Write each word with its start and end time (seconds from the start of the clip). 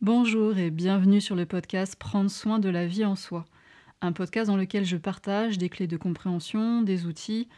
Bonjour 0.00 0.56
et 0.58 0.70
bienvenue 0.70 1.20
sur 1.20 1.34
le 1.34 1.44
podcast 1.44 1.96
Prendre 1.96 2.30
soin 2.30 2.60
de 2.60 2.68
la 2.68 2.86
vie 2.86 3.04
en 3.04 3.16
soi, 3.16 3.46
un 4.00 4.12
podcast 4.12 4.46
dans 4.46 4.56
lequel 4.56 4.84
je 4.84 4.96
partage 4.96 5.58
des 5.58 5.68
clés 5.68 5.88
de 5.88 5.96
compréhension, 5.96 6.82
des 6.82 7.04
outils 7.04 7.48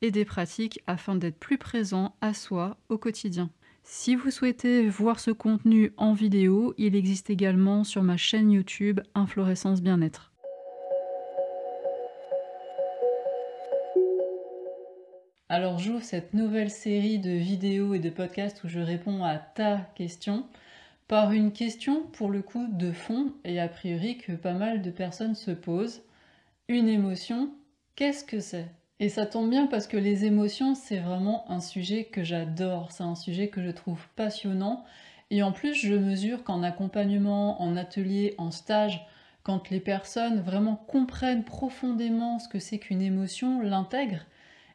et 0.00 0.10
des 0.10 0.24
pratiques 0.24 0.80
afin 0.86 1.14
d'être 1.14 1.38
plus 1.38 1.58
présent 1.58 2.14
à 2.22 2.32
soi 2.32 2.78
au 2.88 2.96
quotidien. 2.96 3.50
Si 3.84 4.16
vous 4.16 4.30
souhaitez 4.30 4.88
voir 4.88 5.20
ce 5.20 5.30
contenu 5.30 5.92
en 5.98 6.14
vidéo, 6.14 6.72
il 6.78 6.96
existe 6.96 7.28
également 7.28 7.84
sur 7.84 8.02
ma 8.02 8.16
chaîne 8.16 8.50
YouTube 8.50 9.00
Inflorescence 9.14 9.82
Bien-être. 9.82 10.32
Alors 15.50 15.78
j'ouvre 15.78 16.02
cette 16.02 16.32
nouvelle 16.32 16.70
série 16.70 17.18
de 17.18 17.32
vidéos 17.32 17.92
et 17.92 17.98
de 17.98 18.08
podcasts 18.08 18.64
où 18.64 18.68
je 18.68 18.80
réponds 18.80 19.22
à 19.22 19.36
ta 19.36 19.80
question 19.96 20.46
par 21.10 21.32
une 21.32 21.50
question 21.50 22.04
pour 22.12 22.30
le 22.30 22.40
coup 22.40 22.68
de 22.70 22.92
fond 22.92 23.32
et 23.42 23.58
a 23.58 23.66
priori 23.66 24.16
que 24.16 24.30
pas 24.30 24.52
mal 24.52 24.80
de 24.80 24.92
personnes 24.92 25.34
se 25.34 25.50
posent. 25.50 26.04
Une 26.68 26.88
émotion, 26.88 27.50
qu'est-ce 27.96 28.22
que 28.22 28.38
c'est? 28.38 28.68
Et 29.00 29.08
ça 29.08 29.26
tombe 29.26 29.50
bien 29.50 29.66
parce 29.66 29.88
que 29.88 29.96
les 29.96 30.24
émotions, 30.24 30.76
c'est 30.76 31.00
vraiment 31.00 31.50
un 31.50 31.58
sujet 31.58 32.04
que 32.04 32.22
j'adore, 32.22 32.92
c'est 32.92 33.02
un 33.02 33.16
sujet 33.16 33.48
que 33.48 33.60
je 33.60 33.72
trouve 33.72 34.06
passionnant 34.14 34.84
et 35.32 35.42
en 35.42 35.50
plus 35.50 35.74
je 35.74 35.94
mesure 35.94 36.44
qu'en 36.44 36.62
accompagnement, 36.62 37.60
en 37.60 37.76
atelier, 37.76 38.36
en 38.38 38.52
stage, 38.52 39.04
quand 39.42 39.68
les 39.70 39.80
personnes 39.80 40.40
vraiment 40.40 40.76
comprennent 40.76 41.42
profondément 41.42 42.38
ce 42.38 42.46
que 42.46 42.60
c'est 42.60 42.78
qu'une 42.78 43.02
émotion, 43.02 43.60
l'intègrent 43.62 44.26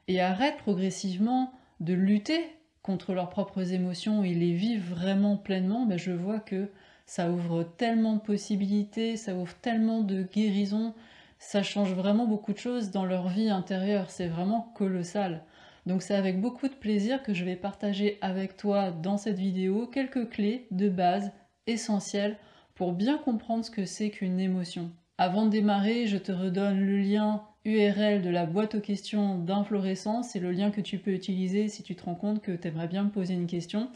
et 0.10 0.20
arrêtent 0.20 0.58
progressivement 0.58 1.54
de 1.80 1.94
lutter 1.94 2.46
contre 2.86 3.16
leurs 3.16 3.32
propres 3.32 3.74
émotions 3.74 4.24
et 4.24 4.36
les 4.36 4.54
vivent 4.54 4.92
vraiment 4.92 5.38
pleinement, 5.38 5.88
je 5.98 6.12
vois 6.12 6.40
que 6.40 6.70
ça 7.08 7.32
ouvre 7.32 7.64
tellement 7.64 8.14
de 8.14 8.22
possibilités, 8.22 9.18
ça 9.18 9.34
ouvre 9.34 9.56
tellement 9.56 10.02
de 10.02 10.22
guérisons, 10.22 10.94
ça 11.40 11.64
change 11.64 11.94
vraiment 11.94 12.27
beaucoup 12.27 12.54
de 12.54 12.60
choses 12.60 12.92
dans 12.92 13.04
leur 13.04 13.27
vie 13.27 13.50
intérieure, 13.50 14.12
c'est 14.12 14.27
vraiment 14.27 14.72
colossal. 14.76 15.44
Donc 15.88 16.04
c'est 16.04 16.14
avec 16.14 16.40
beaucoup 16.40 16.68
de 16.68 16.76
plaisir 16.76 17.24
que 17.24 17.34
je 17.34 17.44
vais 17.44 17.55
partager 17.55 18.20
avec 18.22 18.55
toi 18.55 18.92
dans 18.92 19.18
cette 19.18 19.40
vidéo 19.40 19.88
quelques 19.88 20.30
clés 20.30 20.68
de 20.70 20.88
base 20.88 21.32
essentielles 21.66 22.38
pour 22.76 22.94
bien 22.94 23.18
comprendre 23.18 23.66
ce 23.66 23.72
que 23.72 23.86
c'est 23.86 24.12
qu'une 24.12 24.40
émotion. 24.40 24.92
Avant 25.18 25.46
de 25.46 25.52
démarrer, 25.52 26.05
je 26.05 26.18
te 26.18 26.32
redonne 26.32 26.82
le 26.82 26.99
lien 26.99 27.42
URL 27.66 28.21
de 28.21 28.30
la 28.30 28.46
boîte 28.46 28.76
aux 28.76 28.80
questions 28.80 29.40
d'inflorescence, 29.40 30.30
c'est 30.30 30.40
le 30.40 30.52
lien 30.52 30.70
que 30.70 30.82
tu 30.82 30.99
peux 30.99 31.12
utiliser 31.12 31.68
si 31.68 31.82
tu 31.82 31.96
te 31.96 32.04
rends 32.04 32.16
compte 32.16 32.41
que 32.41 32.52
tu 32.52 32.68
aimerais 32.68 32.88
bien 32.88 33.04
me 33.04 33.10
poser 33.10 33.34
une 33.34 33.48
question. 33.48 33.90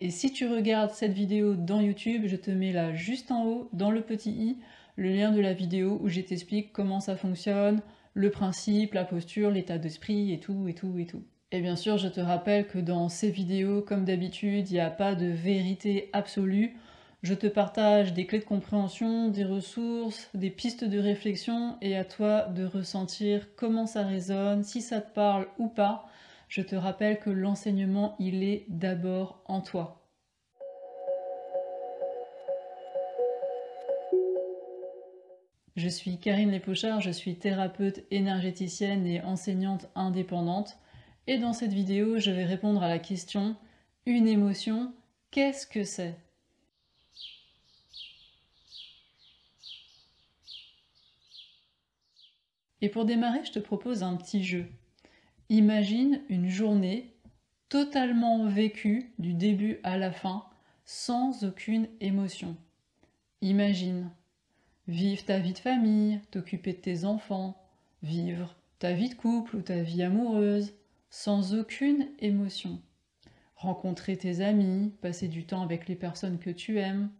Et 0.00 0.10
si 0.10 0.32
tu 0.32 0.48
regardes 0.48 0.92
cette 0.92 1.12
vidéo 1.12 1.54
dans 1.54 1.82
YouTube, 1.82 2.22
je 2.26 2.36
te 2.36 2.50
mets 2.50 2.72
là 2.72 2.94
juste 2.94 3.30
en 3.30 3.44
haut, 3.44 3.68
dans 3.74 3.90
le 3.90 4.00
petit 4.00 4.30
i, 4.30 4.56
le 4.96 5.12
lien 5.12 5.30
de 5.30 5.40
la 5.40 5.52
vidéo 5.52 6.00
où 6.02 6.08
je 6.08 6.22
t'explique 6.22 6.72
comment 6.72 7.00
ça 7.00 7.16
fonctionne, 7.16 7.82
le 8.14 8.30
principe, 8.30 8.94
la 8.94 9.04
posture, 9.04 9.50
l'état 9.50 9.76
d'esprit 9.76 10.32
et 10.32 10.40
tout, 10.40 10.66
et 10.68 10.74
tout, 10.74 10.98
et 10.98 11.04
tout. 11.04 11.22
Et 11.52 11.60
bien 11.60 11.76
sûr, 11.76 11.98
je 11.98 12.08
te 12.08 12.20
rappelle 12.20 12.66
que 12.66 12.78
dans 12.78 13.08
ces 13.08 13.30
vidéos, 13.30 13.82
comme 13.82 14.04
d'habitude, 14.04 14.70
il 14.70 14.74
n'y 14.74 14.80
a 14.80 14.90
pas 14.90 15.14
de 15.14 15.26
vérité 15.26 16.08
absolue. 16.12 16.76
Je 17.22 17.34
te 17.34 17.46
partage 17.46 18.14
des 18.14 18.26
clés 18.26 18.38
de 18.38 18.44
compréhension, 18.44 19.28
des 19.28 19.44
ressources, 19.44 20.30
des 20.32 20.48
pistes 20.48 20.84
de 20.84 20.98
réflexion 20.98 21.76
et 21.82 21.94
à 21.94 22.04
toi 22.04 22.44
de 22.44 22.64
ressentir 22.64 23.54
comment 23.56 23.86
ça 23.86 24.04
résonne, 24.04 24.64
si 24.64 24.80
ça 24.80 25.02
te 25.02 25.12
parle 25.12 25.46
ou 25.58 25.68
pas. 25.68 26.08
Je 26.48 26.62
te 26.62 26.74
rappelle 26.74 27.18
que 27.18 27.28
l'enseignement, 27.28 28.16
il 28.18 28.42
est 28.42 28.64
d'abord 28.68 29.42
en 29.44 29.60
toi. 29.60 30.00
Je 35.76 35.88
suis 35.88 36.18
Karine 36.18 36.50
Lépochard, 36.50 37.02
je 37.02 37.10
suis 37.10 37.38
thérapeute 37.38 38.02
énergéticienne 38.10 39.06
et 39.06 39.20
enseignante 39.20 39.88
indépendante. 39.94 40.78
Et 41.26 41.36
dans 41.36 41.52
cette 41.52 41.74
vidéo, 41.74 42.18
je 42.18 42.30
vais 42.30 42.44
répondre 42.44 42.82
à 42.82 42.88
la 42.88 42.98
question 42.98 43.56
Une 44.06 44.26
émotion, 44.26 44.94
qu'est-ce 45.30 45.66
que 45.66 45.84
c'est? 45.84 46.16
Et 52.82 52.88
pour 52.88 53.04
démarrer, 53.04 53.44
je 53.44 53.52
te 53.52 53.58
propose 53.58 54.02
un 54.02 54.16
petit 54.16 54.42
jeu. 54.42 54.66
Imagine 55.48 56.20
une 56.28 56.48
journée 56.48 57.14
totalement 57.68 58.46
vécue 58.46 59.12
du 59.18 59.34
début 59.34 59.78
à 59.82 59.96
la 59.96 60.12
fin, 60.12 60.44
sans 60.84 61.44
aucune 61.44 61.88
émotion. 62.00 62.56
Imagine 63.42 64.10
vivre 64.88 65.24
ta 65.24 65.38
vie 65.38 65.52
de 65.52 65.58
famille, 65.58 66.20
t'occuper 66.30 66.72
de 66.72 66.78
tes 66.78 67.04
enfants, 67.04 67.56
vivre 68.02 68.56
ta 68.78 68.92
vie 68.92 69.08
de 69.08 69.14
couple 69.14 69.56
ou 69.56 69.62
ta 69.62 69.82
vie 69.82 70.02
amoureuse, 70.02 70.72
sans 71.10 71.54
aucune 71.54 72.08
émotion. 72.18 72.80
Rencontrer 73.56 74.16
tes 74.16 74.40
amis, 74.40 74.92
passer 75.00 75.28
du 75.28 75.44
temps 75.44 75.62
avec 75.62 75.86
les 75.86 75.96
personnes 75.96 76.38
que 76.38 76.50
tu 76.50 76.78
aimes, 76.78 77.10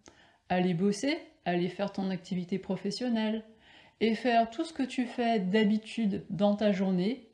aller 0.49 0.75
bosser, 0.75 1.19
aller 1.45 1.69
faire 1.69 1.93
ton 1.93 2.11
activité 2.11 2.59
professionnelle, 2.59 3.45
et 4.01 4.15
faire 4.15 4.51
tout 4.51 4.65
ce 4.65 4.73
que 4.73 4.83
tu 4.83 5.07
fais 5.07 5.39
d'habitude 5.39 6.25
dans 6.31 6.57
ta 6.57 6.73
journée 6.73 7.29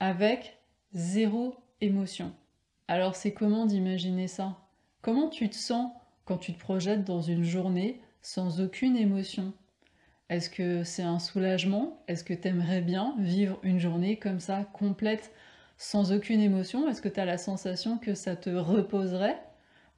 avec 0.00 0.58
zéro 0.92 1.56
émotion. 1.80 2.32
Alors 2.88 3.16
c'est 3.16 3.32
comment 3.32 3.66
d'imaginer 3.66 4.28
ça? 4.28 4.58
Comment 5.02 5.28
tu 5.28 5.48
te 5.48 5.56
sens 5.56 5.92
quand 6.24 6.38
tu 6.38 6.52
te 6.52 6.58
projettes 6.58 7.04
dans 7.04 7.20
une 7.20 7.44
journée 7.44 8.00
sans 8.22 8.60
aucune 8.60 8.96
émotion? 8.96 9.52
Est-ce 10.30 10.48
que 10.50 10.84
c'est 10.84 11.02
un 11.02 11.18
soulagement? 11.18 12.02
Est-ce 12.08 12.24
que 12.24 12.34
tu 12.34 12.48
aimerais 12.48 12.80
bien 12.80 13.14
vivre 13.18 13.58
une 13.62 13.78
journée 13.78 14.18
comme 14.18 14.40
ça, 14.40 14.64
complète, 14.72 15.32
sans 15.76 16.12
aucune 16.12 16.40
émotion? 16.40 16.88
Est-ce 16.88 17.02
que 17.02 17.08
tu 17.08 17.20
as 17.20 17.24
la 17.24 17.38
sensation 17.38 17.98
que 17.98 18.14
ça 18.14 18.34
te 18.34 18.50
reposerait? 18.50 19.40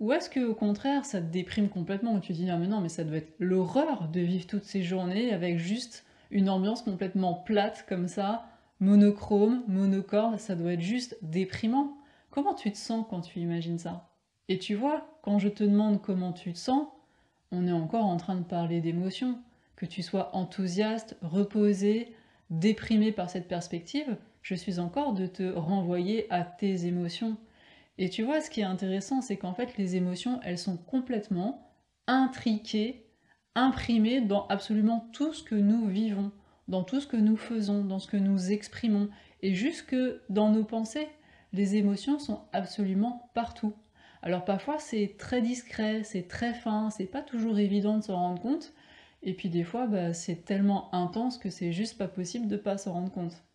Ou 0.01 0.13
est-ce 0.13 0.29
que 0.31 0.41
au 0.41 0.55
contraire 0.55 1.05
ça 1.05 1.21
te 1.21 1.27
déprime 1.27 1.69
complètement 1.69 2.21
tu 2.21 2.33
dis 2.33 2.51
ah 2.51 2.57
mais 2.57 2.67
non 2.67 2.81
mais 2.81 2.89
ça 2.89 3.05
doit 3.05 3.17
être 3.17 3.35
l'horreur 3.39 4.09
de 4.09 4.21
vivre 4.21 4.47
toutes 4.47 4.65
ces 4.65 4.83
journées 4.83 5.33
avec 5.33 5.59
juste 5.59 6.07
une 6.31 6.49
ambiance 6.49 6.83
complètement 6.83 7.35
plate 7.35 7.87
comme 7.89 8.09
ça, 8.09 8.47
monochrome, 8.81 9.63
monocorde, 9.69 10.39
ça 10.39 10.55
doit 10.55 10.73
être 10.73 10.81
juste 10.81 11.17
déprimant. 11.23 11.97
Comment 12.31 12.55
tu 12.55 12.71
te 12.71 12.77
sens 12.77 13.07
quand 13.09 13.21
tu 13.21 13.39
imagines 13.39 13.79
ça? 13.79 14.11
Et 14.49 14.59
tu 14.59 14.75
vois, 14.75 15.19
quand 15.23 15.39
je 15.39 15.49
te 15.49 15.65
demande 15.65 16.03
comment 16.03 16.33
tu 16.33 16.53
te 16.53 16.59
sens, 16.59 16.87
on 17.53 17.67
est 17.67 17.73
encore 17.73 18.05
en 18.05 18.17
train 18.17 18.37
de 18.37 18.45
parler 18.45 18.81
d'émotions. 18.81 19.39
Que 19.77 19.87
tu 19.87 20.03
sois 20.03 20.35
enthousiaste, 20.35 21.17
reposé, 21.23 22.15
déprimé 22.51 23.13
par 23.13 23.29
cette 23.29 23.49
perspective, 23.49 24.17
je 24.43 24.55
suis 24.55 24.79
encore 24.79 25.13
de 25.13 25.27
te 25.27 25.53
renvoyer 25.53 26.31
à 26.33 26.45
tes 26.45 26.87
émotions. 26.87 27.37
Et 27.99 28.11
tu 28.11 28.23
vois, 28.23 28.41
ce 28.41 28.51
qui 28.51 28.61
est 28.61 28.65
intéressant, 28.65 29.23
c'est 29.23 29.37
qu'en 29.37 29.55
fait, 29.55 29.77
les 29.79 29.97
émotions, 29.97 30.41
elles 30.43 30.59
sont 30.59 30.77
complètement 30.77 31.73
intriquées, 32.07 33.07
imprimées 33.55 34.21
dans 34.21 34.47
absolument 34.49 35.09
tout 35.13 35.33
ce 35.33 35.43
que 35.43 35.55
nous 35.55 35.87
vivons, 35.87 36.31
dans 36.69 36.85
tout 36.85 37.01
ce 37.01 37.07
que 37.07 37.17
nous 37.17 37.37
faisons, 37.37 37.85
dans 37.85 37.99
ce 37.99 38.09
que 38.09 38.17
nous 38.17 38.53
exprimons, 38.53 39.09
et 39.43 39.55
jusque 39.55 39.97
dans 40.29 40.51
nos 40.51 40.65
pensées. 40.65 41.09
Les 41.53 41.77
émotions 41.77 42.19
sont 42.19 42.43
absolument 42.53 43.31
partout. 43.35 43.75
Alors 44.23 44.45
parfois 44.45 44.79
c'est 44.79 45.17
très 45.19 45.41
discret, 45.41 46.03
c'est 46.03 46.27
très 46.29 46.53
fin, 46.53 46.91
c'est 46.91 47.07
pas 47.07 47.23
toujours 47.23 47.59
évident 47.59 47.99
de 47.99 48.03
s'en 48.03 48.17
rendre 48.17 48.43
compte, 48.43 48.75
et 49.23 49.35
puis 49.35 49.49
des 49.49 49.65
fois 49.65 49.87
bah, 49.87 50.13
c'est 50.13 50.45
tellement 50.45 50.93
intense 50.95 51.39
que 51.39 51.51
c'est 51.51 51.73
juste 51.73 51.97
pas 51.97 52.09
possible 52.09 52.49
de 52.49 52.57
pas 52.57 52.77
s'en 52.77 52.95
rendre 52.95 53.13
compte. 53.13 53.46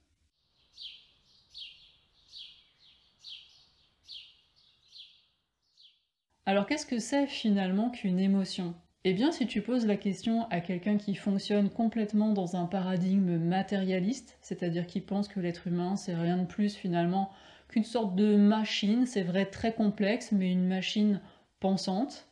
Alors 6.47 6.65
qu'est-ce 6.65 6.87
que 6.87 6.99
c'est 6.99 7.27
finalement 7.27 7.91
qu'une 7.91 8.19
émotion? 8.19 8.73
Eh 9.03 9.13
bien 9.13 9.31
si 9.31 9.45
tu 9.45 9.61
poses 9.61 9.85
la 9.85 9.95
question 9.95 10.47
à 10.49 10.59
quelqu'un 10.59 10.97
qui 10.97 11.13
fonctionne 11.13 11.69
complètement 11.69 12.33
dans 12.33 12.55
un 12.55 12.65
paradigme 12.65 13.37
matérialiste, 13.37 14.37
c'est-à-dire 14.41 14.87
qui 14.87 15.01
pense 15.01 15.27
que 15.27 15.39
l'être 15.39 15.67
humain 15.67 15.95
c'est 15.95 16.15
rien 16.15 16.37
de 16.37 16.45
plus 16.45 16.75
finalement 16.75 17.31
qu'une 17.67 17.83
sorte 17.83 18.15
de 18.15 18.35
machine, 18.35 19.05
c'est 19.05 19.21
vrai 19.21 19.45
très 19.45 19.73
complexe, 19.73 20.31
mais 20.31 20.51
une 20.51 20.67
machine 20.67 21.21
pensante, 21.59 22.27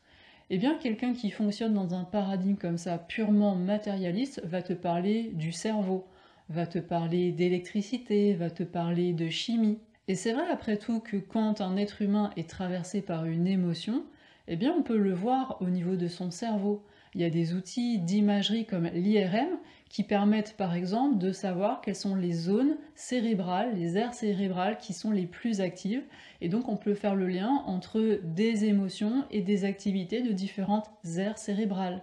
eh 0.50 0.58
bien 0.58 0.76
quelqu'un 0.76 1.14
qui 1.14 1.30
fonctionne 1.30 1.76
dans 1.76 1.94
un 1.94 2.04
paradigme 2.04 2.58
comme 2.58 2.78
ça 2.78 2.98
purement 2.98 3.56
matérialiste 3.56 4.42
va 4.44 4.64
te 4.64 4.74
parler 4.74 5.32
du 5.34 5.52
cerveau, 5.52 6.08
va 6.50 6.66
te 6.66 6.80
parler 6.80 7.32
d'électricité, 7.32 8.34
va 8.34 8.50
te 8.50 8.64
parler 8.64 9.14
de 9.14 9.30
chimie. 9.30 9.80
Et 10.10 10.16
c'est 10.16 10.34
vrai 10.34 10.50
après 10.50 10.78
tout 10.78 11.02
que 11.02 11.18
quand 11.18 11.62
un 11.62 11.78
être 11.78 12.02
humain 12.02 12.32
est 12.36 12.50
traversé 12.50 13.00
par 13.04 13.26
une 13.26 13.46
émotion, 13.46 14.04
Eh 14.48 14.56
bien, 14.56 14.74
on 14.76 14.82
peut 14.82 14.98
le 14.98 15.14
voir 15.14 15.58
au 15.62 15.70
niveau 15.70 15.96
de 15.96 16.08
son 16.08 16.32
cerveau. 16.32 16.84
Il 17.14 17.22
y 17.22 17.24
a 17.24 17.30
des 17.30 17.54
outils 17.54 18.00
d'imagerie 18.00 18.66
comme 18.66 18.88
l'IRM 18.88 19.60
qui 19.88 20.02
permettent 20.04 20.58
par 20.58 20.74
exemple 20.74 21.20
de 21.20 21.32
savoir 21.32 21.82
quelles 21.82 21.96
sont 21.96 22.16
les 22.16 22.32
zones 22.32 22.78
cérébrales, 22.96 23.78
les 23.78 23.98
aires 23.98 24.16
cérébrales 24.16 24.80
qui 24.80 24.94
sont 24.94 25.12
les 25.12 25.28
plus 25.28 25.62
actives. 25.62 26.04
Et 26.42 26.50
donc 26.50 26.70
on 26.70 26.78
peut 26.78 26.96
faire 26.96 27.14
le 27.14 27.28
lien 27.28 27.62
entre 27.68 28.20
des 28.24 28.66
émotions 28.66 29.26
et 29.30 29.42
des 29.42 29.64
activités 29.64 30.24
de 30.24 30.32
différentes 30.32 30.90
aires 31.18 31.38
cérébrales. 31.38 32.02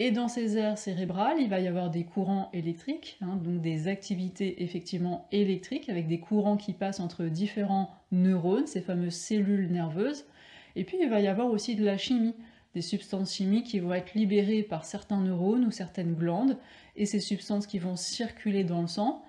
Et 0.00 0.12
dans 0.12 0.28
ces 0.28 0.56
aires 0.56 0.78
cérébrales, 0.78 1.40
il 1.40 1.48
va 1.48 1.58
y 1.58 1.66
avoir 1.66 1.90
des 1.90 2.04
courants 2.04 2.50
électriques, 2.52 3.18
hein, 3.20 3.34
donc 3.42 3.60
des 3.60 3.88
activités 3.88 4.62
effectivement 4.62 5.26
électriques 5.32 5.88
avec 5.88 6.06
des 6.06 6.20
courants 6.20 6.56
qui 6.56 6.72
passent 6.72 7.00
entre 7.00 7.24
différents 7.24 7.90
neurones, 8.12 8.68
ces 8.68 8.80
fameuses 8.80 9.16
cellules 9.16 9.72
nerveuses. 9.72 10.24
Et 10.76 10.84
puis 10.84 10.98
il 11.00 11.08
va 11.08 11.20
y 11.20 11.26
avoir 11.26 11.50
aussi 11.50 11.74
de 11.74 11.84
la 11.84 11.98
chimie 11.98 12.34
des 12.74 12.82
substances 12.82 13.34
chimiques 13.34 13.66
qui 13.66 13.80
vont 13.80 13.92
être 13.92 14.14
libérées 14.14 14.62
par 14.62 14.84
certains 14.84 15.20
neurones 15.20 15.64
ou 15.64 15.72
certaines 15.72 16.14
glandes, 16.14 16.58
et 16.94 17.06
ces 17.06 17.18
substances 17.18 17.66
qui 17.66 17.80
vont 17.80 17.96
circuler 17.96 18.62
dans 18.62 18.82
le 18.82 18.86
sang. 18.86 19.24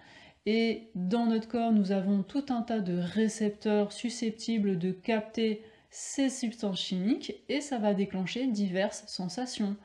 Et 0.45 0.89
dans 0.93 1.25
notre 1.25 1.47
corps, 1.47 1.71
nous 1.71 1.91
avons 1.91 2.21
tout 2.21 2.45
un 2.49 2.61
tas 2.61 2.79
de 2.79 2.97
récepteurs 2.97 3.91
susceptibles 3.91 4.77
de 4.77 4.91
capter 4.91 5.63
ces 5.89 6.29
substances 6.29 6.81
chimiques, 6.81 7.33
et 7.49 7.59
ça 7.61 7.79
va 7.79 7.95
déclencher 7.95 8.45
diverses 8.45 9.03
sensations. 9.07 9.75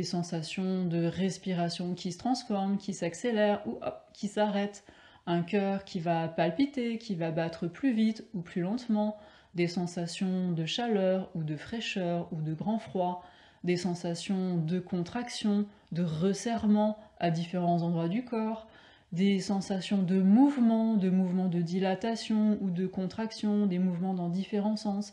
Des 0.00 0.06
sensations 0.06 0.86
de 0.86 1.04
respiration 1.04 1.92
qui 1.92 2.10
se 2.10 2.16
transforment, 2.16 2.78
qui 2.78 2.94
s'accélèrent 2.94 3.60
ou 3.66 3.80
qui 4.14 4.28
s'arrêtent. 4.28 4.82
Un 5.26 5.42
cœur 5.42 5.84
qui 5.84 6.00
va 6.00 6.26
palpiter, 6.26 6.96
qui 6.96 7.14
va 7.14 7.30
battre 7.30 7.66
plus 7.66 7.92
vite 7.92 8.24
ou 8.32 8.40
plus 8.40 8.62
lentement, 8.62 9.18
des 9.54 9.68
sensations 9.68 10.52
de 10.52 10.64
chaleur 10.64 11.28
ou 11.34 11.42
de 11.42 11.54
fraîcheur 11.54 12.28
ou 12.32 12.40
de 12.40 12.54
grand 12.54 12.78
froid, 12.78 13.22
des 13.62 13.76
sensations 13.76 14.56
de 14.56 14.80
contraction, 14.80 15.66
de 15.92 16.02
resserrement 16.02 16.96
à 17.18 17.30
différents 17.30 17.82
endroits 17.82 18.08
du 18.08 18.24
corps, 18.24 18.68
des 19.12 19.38
sensations 19.38 20.02
de 20.02 20.22
mouvement, 20.22 20.94
de 20.94 21.10
mouvement 21.10 21.48
de 21.48 21.60
dilatation 21.60 22.56
ou 22.62 22.70
de 22.70 22.86
contraction, 22.86 23.66
des 23.66 23.78
mouvements 23.78 24.14
dans 24.14 24.30
différents 24.30 24.78
sens. 24.78 25.12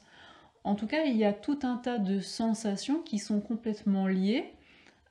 En 0.64 0.76
tout 0.76 0.88
cas, 0.88 1.04
il 1.04 1.18
y 1.18 1.26
a 1.26 1.34
tout 1.34 1.60
un 1.64 1.76
tas 1.76 1.98
de 1.98 2.22
sensations 2.22 3.02
qui 3.02 3.20
sont 3.20 3.42
complètement 3.42 4.08
liées 4.08 4.54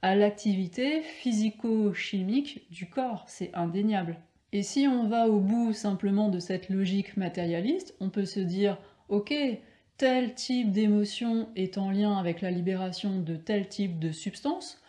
à 0.06 0.14
l'activité 0.14 1.02
physico-chimique 1.02 2.70
du 2.70 2.88
corps, 2.88 3.24
c'est 3.26 3.50
indéniable. 3.54 4.16
Et 4.52 4.62
si 4.62 4.86
on 4.86 5.08
va 5.08 5.28
au 5.28 5.40
bout 5.40 5.72
simplement 5.72 6.28
de 6.28 6.38
cette 6.38 6.68
logique 6.68 7.16
matérialiste, 7.16 7.96
on 7.98 8.08
peut 8.08 8.24
se 8.24 8.38
dire 8.38 8.78
ok, 9.08 9.34
tel 9.96 10.34
type 10.34 10.70
d'émotion 10.70 11.48
est 11.56 11.76
en 11.76 11.90
lien 11.90 12.16
avec 12.16 12.40
la 12.40 12.52
libération 12.52 13.18
de 13.18 13.34
tel 13.34 13.68
type 13.68 13.98
de 13.98 14.12
substance, 14.12 14.80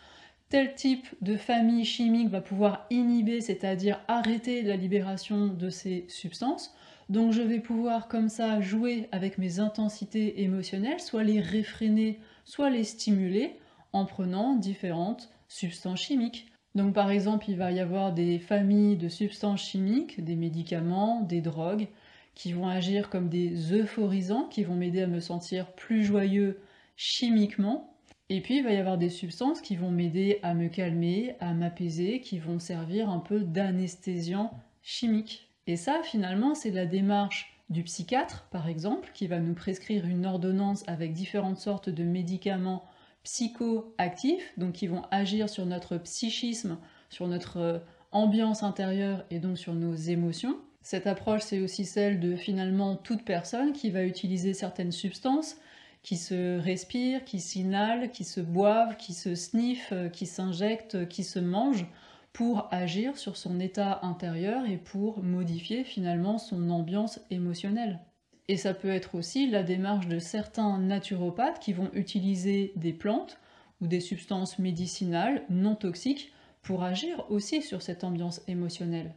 tel 0.50 0.75
type 0.75 1.08
de 1.22 1.36
famille 1.36 1.84
chimique 1.84 2.30
va 2.30 2.42
pouvoir 2.42 2.86
inhiber, 2.92 3.42
c'est-à-dire 3.42 4.00
arrêter 4.08 4.62
la 4.62 4.75
libération 4.75 5.48
de 5.48 5.72
ces 5.72 6.06
substances. 6.10 6.75
Donc 7.10 7.31
je 7.31 7.42
vais 7.42 7.60
pouvoir 7.60 8.08
comme 8.08 8.30
ça 8.30 8.62
jouer 8.62 9.10
avec 9.12 9.40
mes 9.40 9.60
intensités 9.60 10.44
émotionnelles, 10.44 11.00
soit 11.00 11.24
les 11.24 11.42
réfréner, 11.42 12.19
soit 12.46 12.69
les 12.69 12.84
stimuler 12.84 13.56
en 13.97 14.05
prenant 14.05 14.55
différentes 14.55 15.29
substances 15.47 16.01
chimiques. 16.01 16.51
Donc 16.75 16.94
par 16.94 17.09
exemple, 17.09 17.49
il 17.49 17.57
va 17.57 17.71
y 17.71 17.79
avoir 17.79 18.13
des 18.13 18.39
familles 18.39 18.97
de 18.97 19.09
substances 19.09 19.61
chimiques, 19.61 20.23
des 20.23 20.35
médicaments, 20.35 21.21
des 21.21 21.41
drogues, 21.41 21.88
qui 22.35 22.53
vont 22.53 22.67
agir 22.67 23.09
comme 23.09 23.29
des 23.29 23.73
euphorisants, 23.73 24.44
qui 24.44 24.63
vont 24.63 24.75
m'aider 24.75 25.01
à 25.01 25.07
me 25.07 25.19
sentir 25.19 25.71
plus 25.71 26.03
joyeux 26.03 26.59
chimiquement. 26.95 27.94
Et 28.29 28.41
puis 28.41 28.57
il 28.57 28.63
va 28.63 28.73
y 28.73 28.77
avoir 28.77 28.97
des 28.97 29.09
substances 29.09 29.61
qui 29.61 29.75
vont 29.75 29.89
m'aider 29.89 30.39
à 30.44 30.53
me 30.53 30.67
calmer, 30.67 31.35
à 31.39 31.53
m'apaiser, 31.53 32.19
qui 32.19 32.38
vont 32.38 32.59
servir 32.59 33.09
un 33.09 33.19
peu 33.19 33.39
d'anesthésiant 33.39 34.51
chimique. 34.83 35.49
Et 35.65 35.77
ça, 35.77 36.01
finalement, 36.03 36.53
c'est 36.53 36.71
la 36.71 36.85
démarche 36.85 37.57
du 37.69 37.83
psychiatre, 37.83 38.47
par 38.51 38.67
exemple, 38.67 39.09
qui 39.13 39.27
va 39.27 39.39
nous 39.39 39.53
prescrire 39.53 40.05
une 40.05 40.25
ordonnance 40.25 40.83
avec 40.88 41.13
différentes 41.13 41.57
sortes 41.57 41.89
de 41.89 42.03
médicaments 42.03 42.85
psychoactifs, 43.27 44.53
donc 44.56 44.71
qui 44.71 44.88
vont 44.88 45.01
agir 45.12 45.50
sur 45.50 45.65
notre 45.65 45.97
psychisme, 45.97 46.77
sur 47.09 47.27
notre 47.27 47.57
euh, 47.57 47.79
ambiance 48.13 48.63
intérieure 48.63 49.25
et 49.31 49.39
donc 49.39 49.57
sur 49.57 49.74
nos 49.74 49.95
émotions. 49.95 50.56
Cette 50.81 51.07
approche, 51.07 51.41
c'est 51.41 51.59
aussi 51.59 51.83
celle 51.83 52.21
de 52.21 52.38
finalement 52.38 52.95
toute 52.95 53.25
personne 53.25 53.74
qui 53.74 53.89
va 53.89 54.06
utiliser 54.06 54.53
certaines 54.53 54.94
substances 54.94 55.57
qui 56.03 56.15
se 56.15 56.57
respirent, 56.57 57.25
qui 57.25 57.41
s'inhalent, 57.41 58.12
qui 58.12 58.24
se 58.24 58.39
boivent, 58.39 58.95
qui 58.95 59.13
se 59.13 59.35
sniffent, 59.35 59.94
qui 60.13 60.25
s'injectent, 60.25 61.09
qui 61.09 61.25
se 61.25 61.39
mangent 61.39 61.88
pour 62.31 62.69
agir 62.71 63.18
sur 63.18 63.35
son 63.35 63.59
état 63.59 64.00
intérieur 64.03 64.65
et 64.65 64.77
pour 64.77 65.21
modifier 65.21 65.83
finalement 65.83 66.38
son 66.38 66.69
ambiance 66.69 67.19
émotionnelle. 67.30 68.00
Et 68.49 68.57
ça 68.57 68.73
peut 68.73 68.89
être 68.89 69.15
aussi 69.15 69.49
la 69.49 69.63
démarche 69.63 70.07
de 70.07 70.19
certains 70.19 70.77
naturopathes 70.79 71.59
qui 71.59 71.73
vont 71.73 71.89
utiliser 71.94 72.71
des 72.75 72.94
plantes 72.94 73.38
ou 73.81 73.88
des 73.88 73.99
substances 73.99 74.57
médicinales 74.57 75.44
non 75.49 75.75
toxiques 75.75 76.31
pour 76.63 76.83
agir 76.83 77.25
aussi 77.29 77.61
sur 77.61 77.81
cette 77.81 78.03
ambiance 78.03 78.41
émotionnelle. 78.47 79.13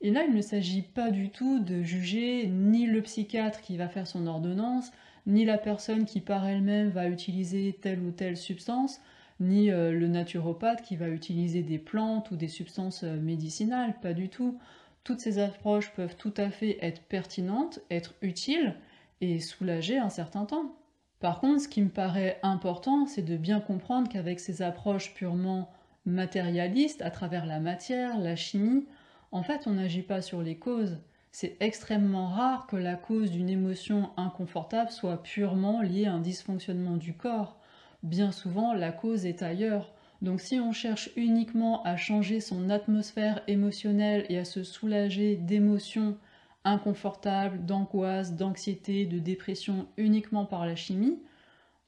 Et 0.00 0.10
là, 0.10 0.24
il 0.28 0.34
ne 0.34 0.42
s'agit 0.42 0.82
pas 0.82 1.10
du 1.10 1.30
tout 1.30 1.60
de 1.60 1.82
juger 1.82 2.48
ni 2.48 2.86
le 2.86 3.02
psychiatre 3.02 3.60
qui 3.60 3.76
va 3.76 3.88
faire 3.88 4.08
son 4.08 4.26
ordonnance, 4.26 4.90
ni 5.26 5.44
la 5.44 5.58
personne 5.58 6.04
qui 6.04 6.20
par 6.20 6.46
elle-même 6.46 6.90
va 6.90 7.08
utiliser 7.08 7.78
telle 7.80 8.00
ou 8.00 8.10
telle 8.10 8.36
substance, 8.36 9.00
ni 9.38 9.70
euh, 9.70 9.92
le 9.92 10.08
naturopathe 10.08 10.82
qui 10.82 10.96
va 10.96 11.08
utiliser 11.08 11.62
des 11.62 11.78
plantes 11.78 12.32
ou 12.32 12.36
des 12.36 12.48
substances 12.48 13.04
euh, 13.04 13.16
médicinales, 13.20 13.94
pas 14.00 14.12
du 14.12 14.28
tout. 14.28 14.58
Toutes 15.04 15.20
ces 15.20 15.38
approches 15.38 15.92
peuvent 15.92 16.16
tout 16.16 16.34
à 16.36 16.50
fait 16.50 16.78
être 16.84 17.02
pertinentes, 17.02 17.80
être 17.90 18.14
utiles 18.22 18.76
et 19.20 19.40
soulager 19.40 19.98
un 19.98 20.10
certain 20.10 20.44
temps. 20.44 20.76
Par 21.20 21.40
contre, 21.40 21.62
ce 21.62 21.68
qui 21.68 21.82
me 21.82 21.88
paraît 21.88 22.38
important, 22.42 23.06
c'est 23.06 23.22
de 23.22 23.36
bien 23.36 23.60
comprendre 23.60 24.08
qu'avec 24.08 24.40
ces 24.40 24.62
approches 24.62 25.14
purement 25.14 25.70
matérialistes, 26.04 27.02
à 27.02 27.10
travers 27.10 27.46
la 27.46 27.60
matière, 27.60 28.18
la 28.18 28.36
chimie, 28.36 28.86
en 29.30 29.42
fait, 29.42 29.66
on 29.66 29.72
n'agit 29.72 30.02
pas 30.02 30.20
sur 30.20 30.42
les 30.42 30.58
causes. 30.58 30.98
C'est 31.30 31.56
extrêmement 31.60 32.28
rare 32.28 32.66
que 32.66 32.76
la 32.76 32.96
cause 32.96 33.30
d'une 33.30 33.48
émotion 33.48 34.10
inconfortable 34.16 34.90
soit 34.90 35.22
purement 35.22 35.80
liée 35.80 36.06
à 36.06 36.12
un 36.12 36.20
dysfonctionnement 36.20 36.96
du 36.96 37.16
corps. 37.16 37.58
Bien 38.02 38.32
souvent, 38.32 38.74
la 38.74 38.92
cause 38.92 39.24
est 39.24 39.42
ailleurs. 39.42 39.94
Donc 40.22 40.40
si 40.40 40.60
on 40.60 40.70
cherche 40.70 41.10
uniquement 41.16 41.82
à 41.82 41.96
changer 41.96 42.40
son 42.40 42.70
atmosphère 42.70 43.42
émotionnelle 43.48 44.24
et 44.28 44.38
à 44.38 44.44
se 44.44 44.62
soulager 44.62 45.34
d'émotions 45.34 46.16
inconfortables, 46.64 47.66
d'angoisse, 47.66 48.34
d'anxiété, 48.34 49.04
de 49.04 49.18
dépression 49.18 49.88
uniquement 49.96 50.46
par 50.46 50.64
la 50.64 50.76
chimie, 50.76 51.18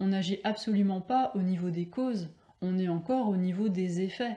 on 0.01 0.09
n'agit 0.09 0.41
absolument 0.43 1.01
pas 1.01 1.31
au 1.37 1.43
niveau 1.43 1.71
des 1.71 1.87
causes, 1.87 2.29
on 2.61 2.77
est 2.81 2.89
encore 2.89 3.29
au 3.29 3.37
niveau 3.37 3.69
des 3.69 4.01
effets. 4.01 4.37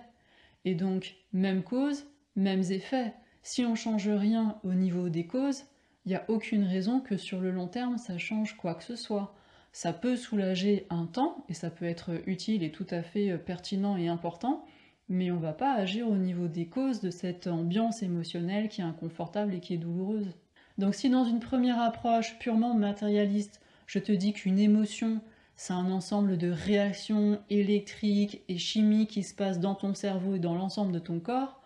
Et 0.64 0.76
donc, 0.76 1.16
même 1.33 1.64
cause, 1.64 2.06
mêmes 2.36 2.64
effets. 2.69 3.14
Si 3.42 3.66
on 3.66 3.74
change 3.74 4.10
rien 4.10 4.60
au 4.64 4.74
niveau 4.74 5.10
des 5.10 5.26
causes, 5.26 5.64
il 6.06 6.10
n'y 6.10 6.16
a 6.16 6.26
aucune 6.28 6.66
raison 6.66 7.00
que 7.00 7.18
sur 7.18 7.42
le 7.42 7.50
long 7.50 7.68
terme 7.68 7.98
ça 7.98 8.19
change 8.19 8.57
quoi 8.57 8.76
que 8.76 8.83
ce 8.83 8.95
soit. 8.95 9.33
Ça 9.78 9.94
peut 9.94 10.16
soulager 10.16 10.88
un 10.90 11.06
temps 11.06 11.46
et 11.50 11.54
ça 11.54 11.69
peut 11.69 11.86
être 11.86 12.10
utile 12.26 12.64
et 12.64 12.72
tout 12.72 12.88
à 12.90 13.04
fait 13.04 13.30
euh, 13.30 13.38
pertinent 13.38 13.96
et 13.96 14.07
important, 14.07 14.66
mais 15.07 15.30
on 15.30 15.38
va 15.38 15.54
pas 15.54 15.72
agir 15.72 16.10
au 16.10 16.16
niveau 16.16 16.48
des 16.48 16.66
causes 16.66 17.00
de 17.00 17.12
cette 17.12 17.46
ambiance 17.46 18.02
émotionnelle 18.02 18.69
qui 18.69 18.81
est 18.81 18.86
inconfortable 18.86 19.54
et 19.54 19.60
qui 19.60 19.76
est 19.76 19.78
douloureuse. 19.78 20.34
Donc 20.80 20.96
si 20.96 21.12
dans 21.12 21.26
une 21.26 21.40
première 21.40 21.80
approche 21.80 22.40
purement 22.40 22.74
matérialiste, 22.74 23.62
je 23.86 24.00
te 24.00 24.12
dis 24.12 24.34
qu'une 24.34 24.57
émotion, 24.57 25.22
c'est 25.56 25.74
un 25.74 25.92
ensemble 25.92 26.40
de 26.40 26.50
réactions 26.50 27.40
électriques 27.52 28.42
et 28.48 28.57
chimiques 28.57 29.12
qui 29.12 29.22
se 29.22 29.36
passent 29.36 29.60
dans 29.60 29.76
ton 29.76 29.94
cerveau 29.94 30.34
et 30.34 30.40
dans 30.40 30.56
l'ensemble 30.56 30.92
de 30.92 30.98
ton 30.98 31.19
corps, 31.19 31.62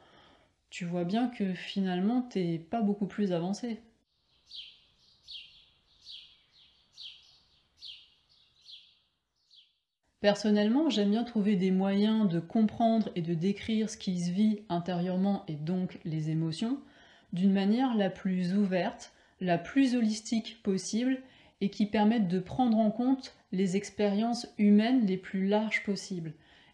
tu 0.70 0.84
vois 0.84 1.06
bien 1.06 1.30
que 1.30 1.54
finalement, 1.54 2.24
t'es 2.24 2.58
pas 2.58 2.82
beaucoup 2.82 3.08
plus 3.08 3.32
avancé. 3.32 3.80
Personnellement, 10.22 10.92
j'aime 10.92 11.10
bien 11.10 11.24
trouver 11.24 11.56
des 11.56 11.72
moyens 11.72 12.30
de 12.30 12.40
comprendre 12.40 13.10
et 13.16 13.24
de 13.24 13.34
décrire 13.34 13.90
ce 13.90 13.98
qui 13.98 14.20
se 14.20 14.30
vit 14.30 14.60
intérieurement 14.70 15.44
et 15.48 15.56
donc 15.56 16.00
les 16.06 16.30
émotions 16.30 16.78
d'une 17.34 17.52
manière 17.52 17.96
la 17.96 18.12
plus 18.12 18.56
ouverte, 18.56 19.14
la 19.40 19.58
plus 19.58 19.96
holistique 19.96 20.62
possible 20.62 21.18
et 21.60 21.70
qui 21.70 21.88
permette 21.88 22.28
de 22.28 22.38
prendre 22.38 22.78
en 22.78 22.92
compte 22.92 23.36
les 23.52 23.78
expériences 23.78 24.48
humaines 24.60 25.08
les 25.08 25.18
plus 25.18 25.48
larges 25.48 25.84
possibles. 25.84 26.34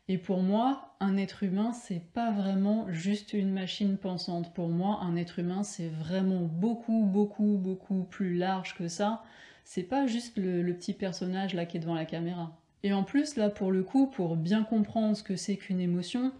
Et 0.09 0.17
pour 0.17 0.41
moi, 0.41 0.95
un 0.99 1.15
être 1.15 1.43
humain, 1.43 1.71
c'est 1.71 2.01
pas 2.13 2.31
vraiment 2.31 2.91
juste 2.91 3.31
une 3.31 3.51
machine 3.51 3.97
pensante. 3.97 4.53
Pour 4.53 4.67
moi, 4.67 4.99
un 5.03 5.15
être 5.15 5.39
humain, 5.39 5.63
c'est 5.63 5.89
vraiment 5.89 6.41
beaucoup, 6.41 7.03
beaucoup, 7.03 7.57
beaucoup 7.57 8.03
plus 8.03 8.35
large 8.35 8.75
que 8.75 8.89
ça. 8.89 9.23
c'est 9.63 9.83
pas 9.83 10.05
juste 10.05 10.37
le, 10.37 10.73
petit 10.73 10.93
personnage 10.93 11.53
là 11.53 11.65
qui 11.65 11.77
est 11.77 11.81
devant 11.81 11.95
la 11.95 12.05
caméra. 12.05 12.57
Et 12.83 12.93
en 12.93 13.03
plus, 13.03 13.35
là, 13.35 13.49
pour 13.49 13.71
le 13.71 13.83
coup, 13.83 14.07
pour 14.07 14.35
bien 14.35 14.63
comprendre 14.63 15.15
ce 15.15 15.23
que 15.23 15.35
c'est 15.35 15.57
qu'une 15.57 15.79
émotion, 15.79 16.31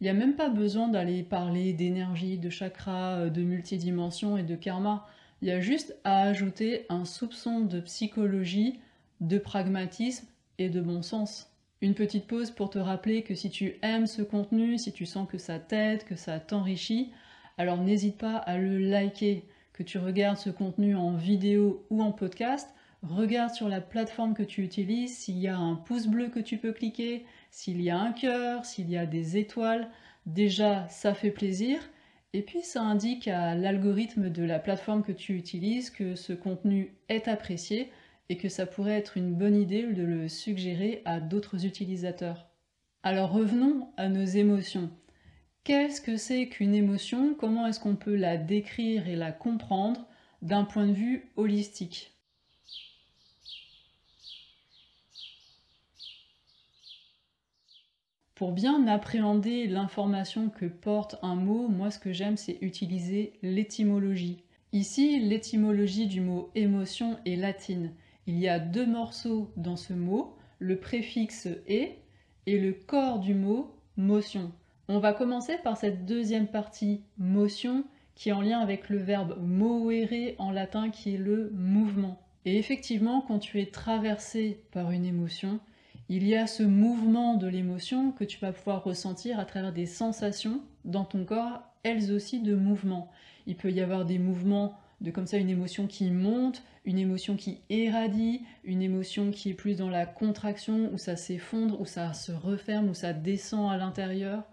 il 0.00 0.04
n'y 0.04 0.10
a 0.10 0.14
même 0.14 0.34
pas 0.34 0.48
besoin 0.48 0.88
d'aller 0.88 1.22
parler 1.22 1.72
d'énergie, 1.72 2.38
de 2.38 2.50
chakra, 2.50 3.18
euh, 3.18 3.30
de 3.30 3.42
multidimension 3.42 4.36
et 4.36 4.42
de 4.42 4.56
karma. 4.56 5.06
Il 5.42 5.48
y 5.48 5.52
a 5.52 5.60
juste 5.60 5.96
à 6.04 6.22
ajouter 6.22 6.86
un 6.88 7.04
soupçon 7.04 7.60
de 7.60 7.80
psychologie, 7.80 8.80
de 9.20 9.38
pragmatisme 9.38 10.26
et 10.58 10.68
de 10.68 10.80
bon 10.80 11.02
sens. 11.02 11.50
Une 11.82 11.94
petite 11.94 12.26
pause 12.26 12.50
pour 12.50 12.70
te 12.70 12.78
rappeler 12.78 13.22
que 13.22 13.34
si 13.34 13.50
tu 13.50 13.76
aimes 13.82 14.06
ce 14.06 14.22
contenu, 14.22 14.78
si 14.78 14.92
tu 14.92 15.06
sens 15.06 15.28
que 15.28 15.38
ça 15.38 15.58
t'aide, 15.58 16.04
que 16.04 16.16
ça 16.16 16.40
t'enrichit, 16.40 17.12
alors 17.58 17.78
n'hésite 17.78 18.18
pas 18.18 18.36
à 18.36 18.56
le 18.56 18.78
liker, 18.78 19.44
que 19.72 19.82
tu 19.82 19.98
regardes 19.98 20.38
ce 20.38 20.50
contenu 20.50 20.96
en 20.96 21.14
vidéo 21.14 21.84
ou 21.90 22.02
en 22.02 22.12
podcast, 22.12 22.68
regarde 23.02 23.54
sur 23.54 23.68
la 23.68 23.80
plateforme 23.80 24.34
que 24.34 24.42
tu 24.42 24.62
utilises 24.62 25.16
s'il 25.16 25.38
y 25.38 25.48
a 25.48 25.56
un 25.56 25.74
pouce 25.74 26.06
bleu 26.06 26.28
que 26.28 26.40
tu 26.40 26.58
peux 26.58 26.72
cliquer, 26.72 27.24
s'il 27.50 27.80
y 27.80 27.90
a 27.90 27.98
un 27.98 28.12
cœur, 28.12 28.64
s'il 28.64 28.90
y 28.90 28.96
a 28.96 29.06
des 29.06 29.36
étoiles. 29.36 29.88
Déjà, 30.26 30.86
ça 30.88 31.14
fait 31.14 31.30
plaisir. 31.30 31.80
Et 32.32 32.42
puis, 32.42 32.62
ça 32.62 32.82
indique 32.82 33.28
à 33.28 33.54
l'algorithme 33.54 34.30
de 34.30 34.42
la 34.42 34.58
plateforme 34.58 35.02
que 35.02 35.12
tu 35.12 35.36
utilises 35.36 35.90
que 35.90 36.14
ce 36.14 36.32
contenu 36.32 36.94
est 37.08 37.28
apprécié 37.28 37.90
et 38.28 38.36
que 38.38 38.48
ça 38.48 38.64
pourrait 38.64 38.96
être 38.96 39.16
une 39.16 39.34
bonne 39.34 39.56
idée 39.56 39.82
de 39.82 40.02
le 40.02 40.28
suggérer 40.28 41.02
à 41.04 41.20
d'autres 41.20 41.66
utilisateurs. 41.66 42.48
Alors 43.02 43.32
revenons 43.32 43.88
à 43.96 44.08
nos 44.08 44.24
émotions. 44.24 44.90
Qu'est-ce 45.64 46.00
que 46.00 46.16
c'est 46.16 46.48
qu'une 46.48 46.74
émotion? 46.74 47.34
Comment 47.34 47.66
est-ce 47.66 47.80
qu'on 47.80 47.96
peut 47.96 48.16
la 48.16 48.36
décrire 48.36 49.08
et 49.08 49.16
la 49.16 49.32
comprendre 49.32 50.06
d'un 50.40 50.64
point 50.64 50.86
de 50.86 50.92
vue 50.92 51.30
holistique? 51.36 52.12
Pour 58.34 58.52
bien 58.52 58.86
appréhender 58.86 59.66
l'information 59.66 60.48
que 60.48 60.66
porte 60.66 61.16
un 61.22 61.34
mot, 61.34 61.68
moi 61.68 61.90
ce 61.90 61.98
que 61.98 62.12
j'aime 62.12 62.36
c'est 62.36 62.58
utiliser 62.62 63.34
l'étymologie. 63.42 64.42
Ici, 64.72 65.20
l'étymologie 65.20 66.06
du 66.06 66.22
mot 66.22 66.50
émotion 66.54 67.18
est 67.26 67.36
latine. 67.36 67.92
Il 68.26 68.38
y 68.38 68.48
a 68.48 68.58
deux 68.58 68.86
morceaux 68.86 69.52
dans 69.56 69.76
ce 69.76 69.92
mot, 69.92 70.34
le 70.58 70.78
préfixe 70.78 71.48
est 71.66 71.98
et 72.46 72.58
le 72.58 72.72
corps 72.72 73.18
du 73.18 73.34
mot 73.34 73.76
motion. 73.96 74.50
On 74.88 74.98
va 74.98 75.12
commencer 75.12 75.58
par 75.62 75.76
cette 75.76 76.06
deuxième 76.06 76.46
partie 76.46 77.02
motion 77.18 77.84
qui 78.14 78.30
est 78.30 78.32
en 78.32 78.40
lien 78.40 78.60
avec 78.60 78.88
le 78.88 78.98
verbe 78.98 79.36
moere 79.40 80.34
en 80.38 80.50
latin 80.50 80.90
qui 80.90 81.14
est 81.14 81.18
le 81.18 81.50
mouvement. 81.54 82.18
Et 82.44 82.58
effectivement, 82.58 83.20
quand 83.20 83.38
tu 83.38 83.60
es 83.60 83.66
traversé 83.66 84.64
par 84.72 84.90
une 84.90 85.04
émotion, 85.04 85.60
il 86.14 86.28
y 86.28 86.34
a 86.34 86.46
ce 86.46 86.62
mouvement 86.62 87.36
de 87.36 87.46
l'émotion 87.46 88.12
que 88.12 88.24
tu 88.24 88.38
vas 88.38 88.52
pouvoir 88.52 88.84
ressentir 88.84 89.40
à 89.40 89.46
travers 89.46 89.72
des 89.72 89.86
sensations 89.86 90.60
dans 90.84 91.06
ton 91.06 91.24
corps, 91.24 91.62
elles 91.84 92.12
aussi 92.12 92.40
de 92.40 92.54
mouvement. 92.54 93.10
Il 93.46 93.56
peut 93.56 93.70
y 93.70 93.80
avoir 93.80 94.04
des 94.04 94.18
mouvements 94.18 94.78
de 95.00 95.10
comme 95.10 95.26
ça 95.26 95.38
une 95.38 95.48
émotion 95.48 95.86
qui 95.86 96.10
monte, 96.10 96.62
une 96.84 96.98
émotion 96.98 97.34
qui 97.36 97.62
irradie, 97.70 98.42
une 98.62 98.82
émotion 98.82 99.30
qui 99.30 99.48
est 99.48 99.54
plus 99.54 99.78
dans 99.78 99.88
la 99.88 100.04
contraction, 100.04 100.90
où 100.92 100.98
ça 100.98 101.16
s'effondre, 101.16 101.80
où 101.80 101.86
ça 101.86 102.12
se 102.12 102.30
referme, 102.30 102.90
où 102.90 102.94
ça 102.94 103.14
descend 103.14 103.72
à 103.72 103.78
l'intérieur. 103.78 104.44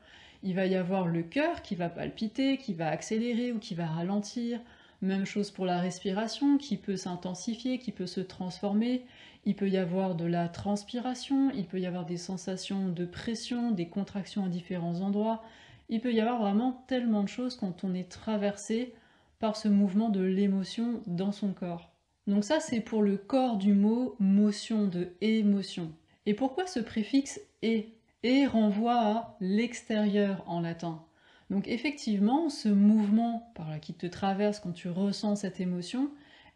Il 0.44 0.56
va 0.56 0.66
y 0.66 0.76
avoir 0.76 1.08
le 1.08 1.24
cœur 1.24 1.62
qui 1.62 1.76
va 1.76 1.90
palpiter, 1.90 2.56
qui 2.56 2.74
va 2.74 2.88
accélérer 2.88 3.52
ou 3.52 3.60
qui 3.60 3.76
va 3.76 3.86
ralentir. 3.86 4.62
Même 5.02 5.26
chose 5.26 5.52
pour 5.52 5.66
la 5.66 5.80
respiration 5.80 6.58
qui 6.58 6.76
peut 6.78 6.98
s'intensifier, 6.98 7.80
qui 7.80 7.92
peut 7.92 8.08
se 8.08 8.20
transformer. 8.20 9.06
Il 9.46 9.56
peut 9.56 9.70
y 9.70 9.78
avoir 9.78 10.16
de 10.16 10.26
la 10.26 10.50
transpiration, 10.50 11.52
il 11.52 11.66
peut 11.66 11.80
y 11.80 11.86
avoir 11.86 12.06
des 12.06 12.18
sensations 12.18 12.90
de 12.90 13.06
pression, 13.06 13.72
des 13.72 13.88
contractions 13.88 14.46
à 14.46 14.50
différents 14.50 15.00
endroits. 15.00 15.42
Il 15.88 16.02
peut 16.02 16.14
y 16.14 16.20
avoir 16.20 16.42
vraiment 16.42 16.84
tellement 16.88 17.24
de 17.24 17.30
choses 17.30 17.56
quand 17.56 17.84
on 17.84 17.94
est 17.94 18.10
traversé 18.10 18.94
par 19.40 19.56
ce 19.56 19.70
mouvement 19.70 20.10
de 20.10 20.22
l'émotion 20.22 21.02
dans 21.08 21.32
son 21.32 21.54
corps. 21.54 21.92
Donc 22.28 22.44
ça 22.44 22.60
c'est 22.60 22.82
pour 22.82 23.02
le 23.02 23.18
corps 23.18 23.58
du 23.58 23.74
mot 23.74 24.16
motion 24.20 24.86
de 24.86 25.14
émotion. 25.22 25.92
Et 26.26 26.34
pourquoi 26.34 26.68
ce 26.68 26.80
préfixe 26.80 27.40
est 27.62 27.94
et 28.24 28.46
renvoie 28.46 29.00
à 29.00 29.38
l'extérieur 29.40 30.44
en 30.46 30.60
latin. 30.60 31.02
Donc 31.50 31.68
effectivement, 31.68 32.50
ce 32.50 32.70
mouvement 32.70 33.52
qui 33.82 33.94
te 33.94 34.06
traverse 34.06 34.60
quand 34.60 34.72
tu 34.72 34.90
ressens 34.90 35.38
cette 35.38 35.60
émotion, 35.60 36.12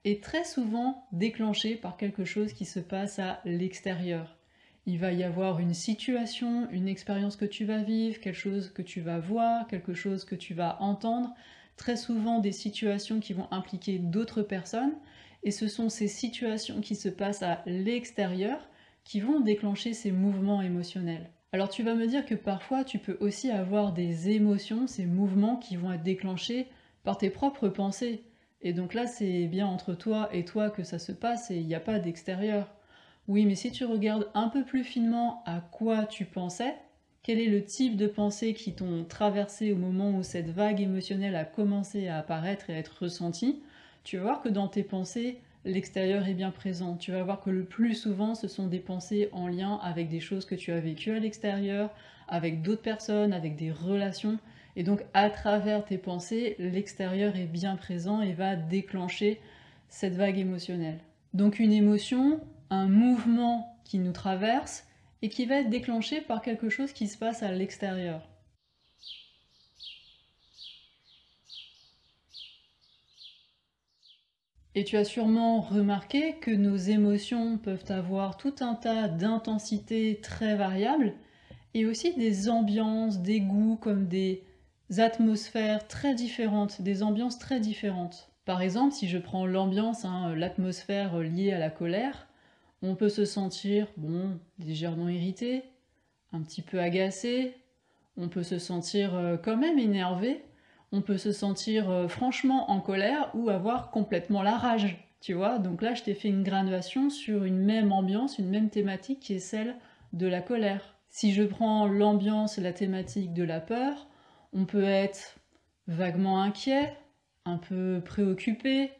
est 0.05 0.21
très 0.21 0.43
souvent 0.43 1.07
déclenché 1.11 1.75
par 1.75 1.97
quelque 1.97 2.25
chose 2.25 2.53
qui 2.53 2.65
se 2.65 2.79
passe 2.79 3.19
à 3.19 3.39
l'extérieur. 3.45 4.37
Il 4.85 4.99
va 4.99 5.13
y 5.13 5.23
avoir 5.23 5.59
une 5.59 5.73
situation, 5.73 6.69
une 6.71 6.89
expérience 6.89 7.37
que 7.37 7.45
tu 7.45 7.63
vas 7.63 7.81
vivre, 7.83 8.19
quelque 8.19 8.35
chose 8.35 8.69
que 8.69 8.81
tu 8.81 8.99
vas 8.99 9.19
voir, 9.19 9.65
quelque 9.67 9.93
chose 9.93 10.25
que 10.25 10.35
tu 10.35 10.53
vas 10.53 10.81
entendre, 10.81 11.33
très 11.77 11.95
souvent 11.95 12.39
des 12.39 12.51
situations 12.51 13.21
qui 13.21 13.33
vont 13.33 13.47
impliquer 13.51 13.97
d'autres 13.97 14.41
personnes, 14.41 14.95
et 15.43 15.51
ce 15.51 15.67
sont 15.69 15.89
ces 15.89 16.09
situations 16.09 16.81
qui 16.81 16.95
se 16.95 17.09
passent 17.09 17.43
à 17.43 17.63
l'extérieur 17.65 18.69
qui 19.05 19.21
vont 19.21 19.39
déclencher 19.39 19.93
ces 19.93 20.11
mouvements 20.11 20.61
émotionnels. 20.61 21.29
Alors 21.53 21.69
tu 21.69 21.83
vas 21.83 21.93
me 21.93 22.07
dire 22.07 22.25
que 22.25 22.33
parfois 22.33 22.83
tu 22.83 22.97
peux 22.97 23.15
aussi 23.19 23.51
avoir 23.51 23.93
des 23.93 24.31
émotions, 24.31 24.87
ces 24.87 25.05
mouvements 25.05 25.57
qui 25.57 25.75
vont 25.75 25.93
être 25.93 26.01
déclenchés 26.01 26.67
par 27.03 27.19
tes 27.19 27.29
propres 27.29 27.69
pensées. 27.69 28.23
Et 28.63 28.73
donc 28.73 28.95
là, 28.95 29.05
c'est 29.05 29.45
bien 29.45 29.67
entre 29.67 29.93
toi 29.93 30.29
et 30.33 30.45
toi 30.45 30.71
que 30.71 30.83
ça 30.83 30.97
se 30.97 31.11
passe 31.11 31.51
et 31.51 31.57
il 31.57 31.67
n'y 31.67 31.75
a 31.75 31.79
pas 31.79 31.99
d'extérieur. 31.99 32.73
Oui, 33.27 33.45
mais 33.45 33.53
si 33.53 33.71
tu 33.71 33.85
regardes 33.85 34.31
un 34.33 34.49
peu 34.49 34.63
plus 34.63 34.83
finement 34.83 35.43
à 35.45 35.59
quoi 35.59 36.07
tu 36.07 36.25
pensais, 36.25 36.75
quel 37.21 37.39
est 37.39 37.49
le 37.49 37.63
type 37.63 37.97
de 37.97 38.07
pensées 38.07 38.55
qui 38.55 38.73
t'ont 38.73 39.05
traversé 39.05 39.71
au 39.73 39.77
moment 39.77 40.09
où 40.09 40.23
cette 40.23 40.49
vague 40.49 40.81
émotionnelle 40.81 41.35
a 41.35 41.45
commencé 41.45 42.07
à 42.07 42.17
apparaître 42.17 42.71
et 42.71 42.73
à 42.73 42.79
être 42.79 43.03
ressentie, 43.03 43.61
tu 44.03 44.17
vas 44.17 44.23
voir 44.23 44.41
que 44.41 44.49
dans 44.49 44.67
tes 44.67 44.83
pensées, 44.83 45.39
l'extérieur 45.65 46.27
est 46.27 46.33
bien 46.33 46.51
présent. 46.51 46.95
Tu 46.95 47.11
vas 47.11 47.23
voir 47.23 47.41
que 47.41 47.49
le 47.49 47.63
plus 47.63 47.95
souvent, 47.95 48.35
ce 48.35 48.47
sont 48.47 48.67
des 48.67 48.79
pensées 48.79 49.29
en 49.31 49.47
lien 49.47 49.79
avec 49.81 50.09
des 50.09 50.19
choses 50.19 50.45
que 50.45 50.55
tu 50.55 50.71
as 50.71 50.79
vécues 50.79 51.11
à 51.11 51.19
l'extérieur, 51.19 51.89
avec 52.27 52.61
d'autres 52.61 52.81
personnes, 52.81 53.33
avec 53.33 53.55
des 53.55 53.71
relations. 53.71 54.39
Et 54.75 54.83
donc 54.83 55.03
à 55.13 55.29
travers 55.29 55.85
tes 55.85 55.97
pensées, 55.97 56.55
l'extérieur 56.59 57.35
est 57.35 57.45
bien 57.45 57.75
présent 57.75 58.21
et 58.21 58.33
va 58.33 58.55
déclencher 58.55 59.39
cette 59.87 60.15
vague 60.15 60.39
émotionnelle. 60.39 60.99
Donc 61.33 61.59
une 61.59 61.73
émotion, 61.73 62.39
un 62.69 62.87
mouvement 62.87 63.77
qui 63.83 63.99
nous 63.99 64.11
traverse 64.11 64.87
et 65.21 65.29
qui 65.29 65.45
va 65.45 65.57
être 65.57 65.69
déclenché 65.69 66.21
par 66.21 66.41
quelque 66.41 66.69
chose 66.69 66.91
qui 66.91 67.07
se 67.07 67.17
passe 67.17 67.43
à 67.43 67.51
l'extérieur. 67.51 68.27
Et 74.75 74.83
tu 74.83 74.97
as 74.97 75.05
sûrement 75.05 75.61
remarqué 75.61 76.35
que 76.37 76.49
nos 76.49 76.75
émotions 76.75 77.57
peuvent 77.57 77.85
avoir 77.89 78.37
tout 78.37 78.55
un 78.61 78.73
tas 78.73 79.07
d'intensités 79.07 80.19
très 80.21 80.55
variables 80.55 81.13
et 81.75 81.85
aussi 81.85 82.15
des 82.15 82.49
ambiances, 82.49 83.19
des 83.19 83.39
goûts 83.39 83.77
comme 83.79 84.07
des 84.07 84.43
atmosphères 84.97 85.87
très 85.87 86.15
différentes, 86.15 86.81
des 86.81 87.03
ambiances 87.03 87.37
très 87.37 87.59
différentes. 87.59 88.31
Par 88.45 88.61
exemple, 88.61 88.93
si 88.93 89.07
je 89.07 89.17
prends 89.17 89.45
l'ambiance, 89.45 90.05
hein, 90.05 90.35
l'atmosphère 90.35 91.19
liée 91.19 91.53
à 91.53 91.59
la 91.59 91.69
colère, 91.69 92.27
on 92.81 92.95
peut 92.95 93.09
se 93.09 93.25
sentir, 93.25 93.87
bon, 93.95 94.37
légèrement 94.59 95.07
irrité, 95.07 95.63
un 96.33 96.41
petit 96.41 96.61
peu 96.61 96.79
agacé, 96.79 97.55
on 98.17 98.27
peut 98.27 98.43
se 98.43 98.59
sentir 98.59 99.15
euh, 99.15 99.37
quand 99.37 99.55
même 99.55 99.79
énervé, 99.79 100.43
on 100.93 101.01
peut 101.01 101.17
se 101.17 101.31
sentir 101.31 101.89
euh, 101.89 102.07
franchement 102.07 102.69
en 102.69 102.79
colère 102.79 103.31
ou 103.33 103.49
avoir 103.49 103.89
complètement 103.89 104.43
la 104.43 104.55
rage, 104.55 104.95
tu 105.19 105.33
vois. 105.33 105.57
Donc 105.57 105.81
là, 105.81 105.95
je 105.95 106.03
t'ai 106.03 106.13
fait 106.13 106.29
une 106.29 106.43
graduation 106.43 107.09
sur 107.09 107.43
une 107.43 107.57
même 107.57 107.91
ambiance, 107.91 108.37
une 108.37 108.49
même 108.49 108.69
thématique 108.69 109.19
qui 109.19 109.33
est 109.33 109.39
celle 109.39 109.75
de 110.13 110.27
la 110.27 110.39
colère. 110.39 110.95
Si 111.09 111.33
je 111.33 111.41
prends 111.43 111.87
l'ambiance 111.87 112.59
et 112.59 112.61
la 112.61 112.73
thématique 112.73 113.33
de 113.33 113.43
la 113.43 113.59
peur, 113.59 114.07
on 114.53 114.65
peut 114.65 114.83
être 114.83 115.39
vaguement 115.87 116.41
inquiet, 116.41 116.95
un 117.45 117.57
peu 117.57 117.99
préoccupé, 118.05 118.91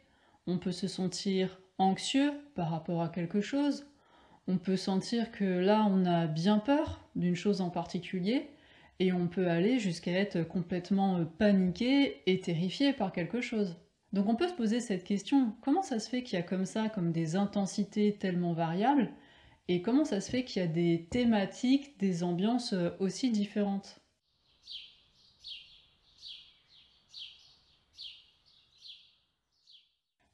on 0.48 0.58
peut 0.58 0.72
se 0.72 0.88
sentir 0.88 1.60
anxieux 1.78 2.32
par 2.56 2.70
rapport 2.70 3.02
à 3.02 3.08
quelque 3.08 3.40
chose, 3.40 3.86
on 4.48 4.58
peut 4.58 4.76
sentir 4.76 5.30
que 5.30 5.44
là 5.44 5.86
on 5.88 6.04
a 6.04 6.26
bien 6.26 6.58
peur 6.58 7.08
d'une 7.14 7.36
chose 7.36 7.60
en 7.60 7.70
particulier, 7.70 8.50
et 9.00 9.12
on 9.12 9.26
peut 9.26 9.48
aller 9.48 9.78
jusqu'à 9.78 10.12
être 10.12 10.42
complètement 10.42 11.24
paniqué 11.38 12.22
et 12.26 12.40
terrifié 12.40 12.92
par 12.92 13.12
quelque 13.12 13.40
chose. 13.40 13.76
Donc 14.12 14.28
on 14.28 14.36
peut 14.36 14.48
se 14.48 14.54
poser 14.54 14.80
cette 14.80 15.04
question, 15.04 15.56
comment 15.60 15.82
ça 15.82 15.98
se 15.98 16.08
fait 16.08 16.22
qu'il 16.22 16.38
y 16.38 16.40
a 16.40 16.44
comme 16.44 16.66
ça, 16.66 16.88
comme 16.88 17.10
des 17.10 17.34
intensités 17.34 18.16
tellement 18.16 18.52
variables, 18.52 19.10
et 19.66 19.82
comment 19.82 20.04
ça 20.04 20.20
se 20.20 20.30
fait 20.30 20.44
qu'il 20.44 20.62
y 20.62 20.64
a 20.64 20.68
des 20.68 21.08
thématiques, 21.10 21.98
des 21.98 22.22
ambiances 22.22 22.74
aussi 23.00 23.30
différentes? 23.30 24.00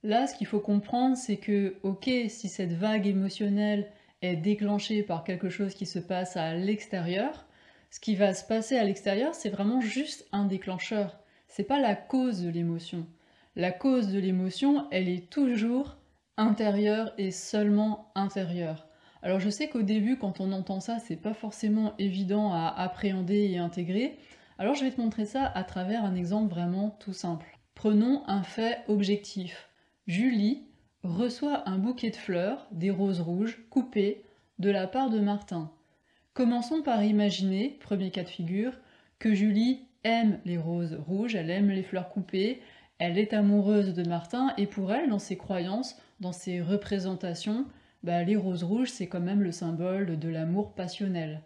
Là, 0.03 0.27
ce 0.27 0.35
qu'il 0.35 0.47
faut 0.47 0.61
comprendre, 0.61 1.17
c'est 1.17 1.37
que, 1.37 1.77
ok, 1.83 2.11
si 2.29 2.49
cette 2.49 2.73
vague 2.73 3.07
émotionnelle 3.07 3.93
est 4.23 4.37
déclenchée 4.37 5.03
par 5.03 5.25
quelque 5.25 5.51
chose 5.51 5.75
qui 5.75 5.87
se 5.87 5.99
passe 5.99 6.37
à 6.37 6.55
l'extérieur, 6.55 7.47
ce 7.91 8.01
qui 8.01 8.15
va 8.15 8.35
se 8.35 8.45
passer 8.45 8.77
à 8.77 8.85
l'extérieur, 8.85 9.35
c'est 9.35 9.51
vraiment 9.51 9.81
juste 9.81 10.27
un 10.33 10.45
déclencheur. 10.45 11.19
C'est 11.49 11.65
pas 11.65 11.81
la 11.81 11.97
cause 11.97 12.43
de 12.43 12.49
l'émotion. 12.49 13.07
La 13.57 13.73
cause 13.73 14.09
de 14.09 14.19
l'émotion, 14.21 14.87
elle 14.93 15.09
est 15.09 15.29
toujours 15.29 15.97
intérieure 16.37 17.13
et 17.19 17.33
seulement 17.33 18.13
intérieure. 18.15 18.87
Alors 19.23 19.41
je 19.41 19.51
sais 19.51 19.69
qu'au 19.69 19.83
début, 19.83 20.17
quand 20.17 20.41
on 20.41 20.53
entend 20.53 20.81
ça, 20.81 20.99
c'est 20.99 21.17
pas 21.17 21.35
forcément 21.35 21.95
évident 21.99 22.53
à 22.53 22.69
appréhender 22.69 23.51
et 23.51 23.59
intégrer. 23.59 24.19
Alors 24.59 24.75
je 24.77 24.85
vais 24.85 24.93
te 24.93 25.01
montrer 25.01 25.27
ça 25.27 25.45
à 25.45 25.65
travers 25.65 26.05
un 26.05 26.15
exemple 26.15 26.51
vraiment 26.51 26.91
tout 27.01 27.13
simple. 27.13 27.59
Prenons 27.75 28.23
un 28.29 28.45
fait 28.45 28.79
objectif. 28.89 29.69
Julie 30.07 30.63
reçoit 31.03 31.69
un 31.69 31.79
bouquet 31.79 32.11
de 32.11 32.17
fleurs, 32.17 32.69
des 32.71 32.91
roses 32.91 33.21
rouges, 33.21 33.65
coupées, 33.69 34.23
de 34.59 34.71
la 34.71 34.87
part 34.87 35.11
de 35.11 35.19
Martin. 35.19 35.71
Commençons 36.41 36.81
par 36.81 37.05
imaginer, 37.05 37.77
premier 37.81 38.11
cas 38.11 38.23
de 38.23 38.29
figure, 38.31 38.73
que 39.19 39.35
Julie 39.35 39.81
aime 40.05 40.41
les 40.47 40.57
roses 40.57 40.95
rouges, 41.07 41.35
elle 41.35 41.51
aime 41.51 41.69
les 41.69 41.83
fleurs 41.83 42.09
coupées, 42.09 42.63
elle 42.99 43.19
est 43.19 43.35
amoureuse 43.35 43.93
de 43.93 44.09
Martin 44.09 44.55
et 44.57 44.67
pour 44.67 44.91
elle, 44.91 45.11
dans 45.11 45.19
ses 45.19 45.37
croyances, 45.37 46.01
dans 46.19 46.33
ses 46.33 46.63
représentations, 46.63 47.67
bah, 48.05 48.23
les 48.23 48.37
roses 48.37 48.65
rouges, 48.65 48.89
c'est 48.89 49.07
quand 49.07 49.21
même 49.21 49.43
le 49.43 49.53
symbole 49.53 50.19
de 50.19 50.29
l'amour 50.31 50.73
passionnel. 50.73 51.43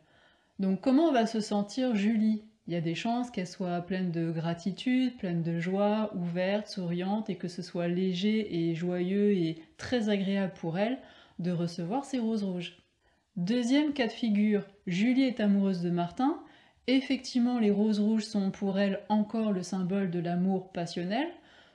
Donc 0.60 0.80
comment 0.80 1.10
va 1.10 1.26
se 1.26 1.40
sentir 1.40 1.96
Julie? 1.96 2.44
Il 2.68 2.72
y 2.72 2.76
a 2.76 2.80
des 2.80 2.94
chances 2.94 3.32
qu'elle 3.32 3.48
soit 3.48 3.80
pleine 3.80 4.12
de 4.12 4.30
gratitude, 4.30 5.16
pleine 5.16 5.42
de 5.42 5.58
joie, 5.58 6.12
ouverte, 6.14 6.68
souriante, 6.68 7.28
et 7.30 7.34
que 7.34 7.48
ce 7.48 7.62
soit 7.62 7.88
léger 7.88 8.70
et 8.70 8.76
joyeux 8.76 9.32
et 9.32 9.60
très 9.76 10.08
agréable 10.08 10.52
pour 10.54 10.78
elle 10.78 10.98
de 11.40 11.50
recevoir 11.50 12.04
ces 12.04 12.20
roses 12.20 12.44
rouges? 12.44 12.83
Deuxième 13.36 13.94
cas 13.94 14.06
de 14.06 14.12
figure, 14.12 14.62
Julie 14.86 15.24
est 15.24 15.40
amoureuse 15.40 15.82
de 15.82 15.90
Martin. 15.90 16.38
Effectivement, 16.86 17.58
les 17.58 17.72
roses 17.72 17.98
rouges 17.98 18.26
sont 18.26 18.52
pour 18.52 18.78
elle 18.78 19.00
encore 19.08 19.50
le 19.50 19.64
symbole 19.64 20.12
de 20.12 20.20
l'amour 20.20 20.70
passionnel, 20.70 21.26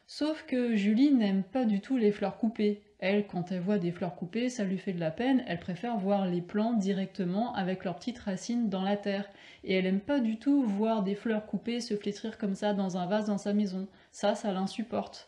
sauf 0.08 0.46
que 0.48 0.78
Julie 0.78 1.12
n'aime 1.12 1.44
pas 1.44 1.66
du 1.66 1.82
tout 1.82 1.98
les 1.98 2.14
fleurs 2.14 2.38
coupées. 2.38 2.82
Elle, 3.00 3.28
quand 3.28 3.52
elle 3.52 3.60
voit 3.60 3.78
des 3.78 3.92
fleurs 3.92 4.16
coupées, 4.16 4.48
ça 4.48 4.64
lui 4.64 4.78
fait 4.78 4.94
de 4.94 5.02
la 5.02 5.12
peine, 5.12 5.44
elle 5.48 5.60
préfère 5.60 5.98
voir 5.98 6.28
les 6.28 6.42
plantes 6.42 6.80
directement 6.80 7.54
avec 7.56 7.84
leurs 7.84 7.98
petites 7.98 8.20
racines 8.20 8.70
dans 8.70 8.84
la 8.84 8.96
terre. 8.96 9.30
Et 9.66 9.74
elle 9.74 9.86
aime 9.86 10.00
pas 10.00 10.22
du 10.22 10.38
tout 10.38 10.64
voir 10.64 11.04
des 11.04 11.16
fleurs 11.16 11.46
coupées 11.46 11.82
se 11.82 11.98
flétrir 11.98 12.38
comme 12.38 12.56
ça 12.56 12.74
dans 12.74 12.96
un 12.96 13.06
vase 13.06 13.26
dans 13.26 13.38
sa 13.38 13.52
maison. 13.52 13.90
Ça, 14.14 14.34
ça 14.34 14.54
l'insupporte. 14.54 15.28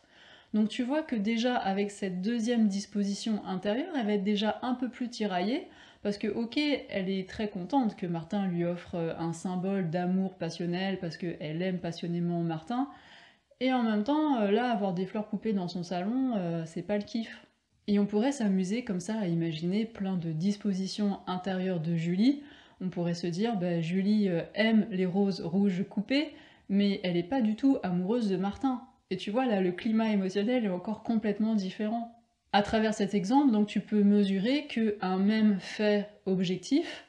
Donc 0.54 0.70
tu 0.70 0.84
vois 0.84 1.02
que 1.02 1.16
déjà 1.16 1.56
avec 1.56 1.92
cette 1.92 2.22
deuxième 2.22 2.68
disposition 2.68 3.46
intérieure, 3.46 3.94
elle 3.98 4.06
va 4.06 4.14
être 4.14 4.24
déjà 4.24 4.60
un 4.62 4.76
peu 4.76 4.90
plus 4.90 5.10
tiraillée, 5.10 5.68
parce 6.02 6.18
que, 6.18 6.28
ok, 6.28 6.58
elle 6.58 7.10
est 7.10 7.30
très 7.30 7.50
contente 7.50 7.96
que 7.96 8.08
Martin 8.08 8.48
lui 8.48 8.66
offre 8.66 8.96
euh, 8.96 9.14
un 9.20 9.34
symbole 9.34 9.90
d'amour 9.90 10.36
passionnel 10.36 11.00
parce 11.00 11.18
qu'elle 11.18 11.62
aime 11.62 11.80
passionnément 11.80 12.42
Martin. 12.42 12.90
Et 13.60 13.72
en 13.72 13.84
même 13.84 14.04
temps, 14.04 14.42
euh, 14.42 14.52
là, 14.52 14.72
avoir 14.72 14.94
des 14.94 15.06
fleurs 15.06 15.30
coupées 15.30 15.54
dans 15.54 15.68
son 15.68 15.84
salon, 15.84 16.34
euh, 16.38 16.64
c'est 16.66 16.82
pas 16.82 16.98
le 16.98 17.04
kiff. 17.04 17.46
Et 17.88 18.00
on 18.00 18.08
pourrait 18.08 18.32
s'amuser 18.32 18.84
comme 18.84 19.00
ça 19.00 19.20
à 19.20 19.28
imaginer 19.28 19.86
plein 19.86 20.18
de 20.18 20.32
dispositions 20.32 21.20
intérieures 21.28 21.80
de 21.80 21.96
Julie. 21.96 22.42
On 22.80 22.90
pourrait 22.90 23.14
se 23.14 23.28
dire, 23.28 23.58
bah, 23.58 23.82
Julie 23.82 24.30
aime 24.56 24.88
les 24.90 25.06
roses 25.06 25.42
rouges 25.42 25.84
coupées, 25.88 26.30
mais 26.70 27.00
elle 27.04 27.14
n'est 27.14 27.24
pas 27.24 27.42
du 27.42 27.56
tout 27.56 27.78
amoureuse 27.84 28.30
de 28.30 28.38
Martin. 28.38 28.82
Et 29.10 29.18
tu 29.18 29.30
vois, 29.30 29.46
là, 29.46 29.62
le 29.62 29.72
climat 29.72 30.10
émotionnel 30.10 30.66
est 30.66 30.70
encore 30.70 31.04
complètement 31.04 31.54
différent. 31.54 32.21
À 32.54 32.64
travers 32.64 32.94
cet 32.94 33.14
exemple, 33.14 33.52
donc 33.52 33.68
tu 33.68 33.80
peux 33.80 34.04
mesurer 34.04 34.68
qu'un 34.68 35.18
même 35.18 35.60
fait 35.60 36.10
objectif 36.26 37.06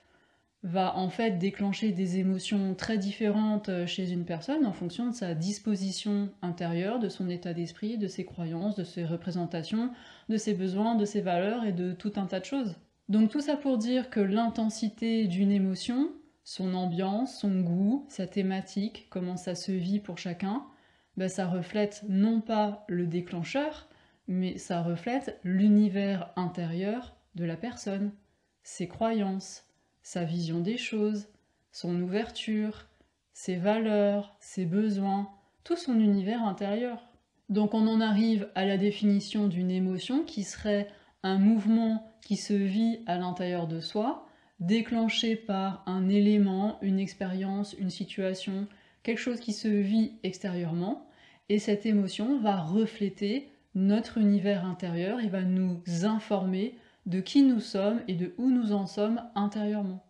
va 0.63 0.97
en 0.97 1.09
fait 1.09 1.39
déclencher 1.39 1.91
des 1.91 2.19
émotions 2.19 2.75
très 2.75 2.97
différentes 2.97 3.69
euh, 3.69 3.87
chez 3.87 4.13
une 4.13 4.25
personne 4.25 4.65
en 4.65 4.73
fonction 4.73 5.09
de 5.09 5.15
sa 5.15 5.35
disposition 5.35 6.31
intérieure, 6.41 7.01
de 7.01 7.09
son 7.09 7.29
état 7.29 7.53
d'esprit, 7.53 7.99
de 7.99 8.07
ses 8.07 8.25
croyances, 8.25 8.77
de 8.77 8.85
ses 8.85 9.05
représentations, 9.05 9.91
de 10.29 10.37
ses 10.37 10.55
besoins, 10.55 10.95
de 10.95 11.05
ses 11.05 11.21
valeurs 11.21 11.65
et 11.65 11.73
de 11.73 11.93
tout 11.93 12.13
un 12.15 12.27
tas 12.27 12.39
de 12.39 12.45
choses. 12.45 12.77
Donc 13.09 13.31
tout 13.31 13.41
ça 13.41 13.57
pour 13.57 13.77
dire 13.77 14.09
que 14.09 14.21
l'intensité 14.21 15.27
d'une 15.27 15.51
émotion, 15.51 16.11
son 16.45 16.75
ambiance, 16.75 17.41
son 17.41 17.61
goût, 17.61 18.07
sa 18.09 18.29
thématique, 18.29 19.09
comment 19.11 19.37
ça 19.37 19.57
se 19.57 19.73
vit 19.73 19.99
pour 19.99 20.19
chacun, 20.19 20.63
ben 21.17 21.29
ça 21.29 21.49
reflète 21.49 22.05
non 22.09 22.41
pas 22.41 22.85
le 22.87 23.07
déclencheur, 23.09 23.89
mais 24.29 24.59
ça 24.59 24.83
reflète 24.83 25.39
l'univers 25.45 26.31
intérieur 26.37 27.17
de 27.35 27.45
la 27.45 27.57
personne, 27.57 28.13
ses 28.63 28.89
croyances, 28.89 29.65
sa 30.03 30.25
vision 30.25 30.61
des 30.61 30.77
choses, 30.77 31.29
son 31.73 32.01
ouverture, 32.01 32.87
ses 33.33 33.57
valeurs, 33.57 34.37
ses 34.41 34.67
besoins, 34.67 35.31
tout 35.65 35.77
son 35.77 35.99
univers 35.99 36.43
intérieur. 36.43 37.09
Donc 37.49 37.75
on 37.75 37.87
en 37.87 38.01
arrive 38.01 38.49
à 38.55 38.65
la 38.65 38.79
définition 38.79 39.49
d'une 39.49 39.71
émotion 39.71 40.25
qui 40.25 40.45
serait 40.45 40.89
un 41.23 41.39
mouvement 41.39 42.13
qui 42.23 42.37
se 42.37 42.55
vit 42.55 43.01
à 43.07 43.19
l'intérieur 43.19 43.67
de 43.67 43.81
soi, 43.81 44.27
déclenché 44.61 45.37
par 45.37 45.83
un 45.87 46.09
élément, 46.09 46.79
une 46.83 46.99
expérience, 46.99 47.75
une 47.79 47.91
situation, 47.91 48.67
quelque 49.03 49.19
chose 49.19 49.41
qui 49.41 49.53
se 49.53 49.69
vit 49.69 50.13
extérieurement, 50.23 51.09
et 51.49 51.59
cette 51.59 51.87
émotion 51.87 52.41
va 52.41 52.57
refléter 52.61 53.52
notre 53.75 54.19
univers 54.19 54.65
intérieur, 54.65 55.21
il 55.21 55.31
va 55.31 55.43
nous 55.43 55.83
informer 56.05 56.77
de 57.07 57.21
qui 57.21 57.43
nous 57.43 57.61
sommes 57.61 58.01
et 58.09 58.15
de 58.15 58.35
où 58.39 58.51
nous 58.51 58.73
en 58.73 58.87
sommes 58.87 59.23
intérieurement. 59.35 60.05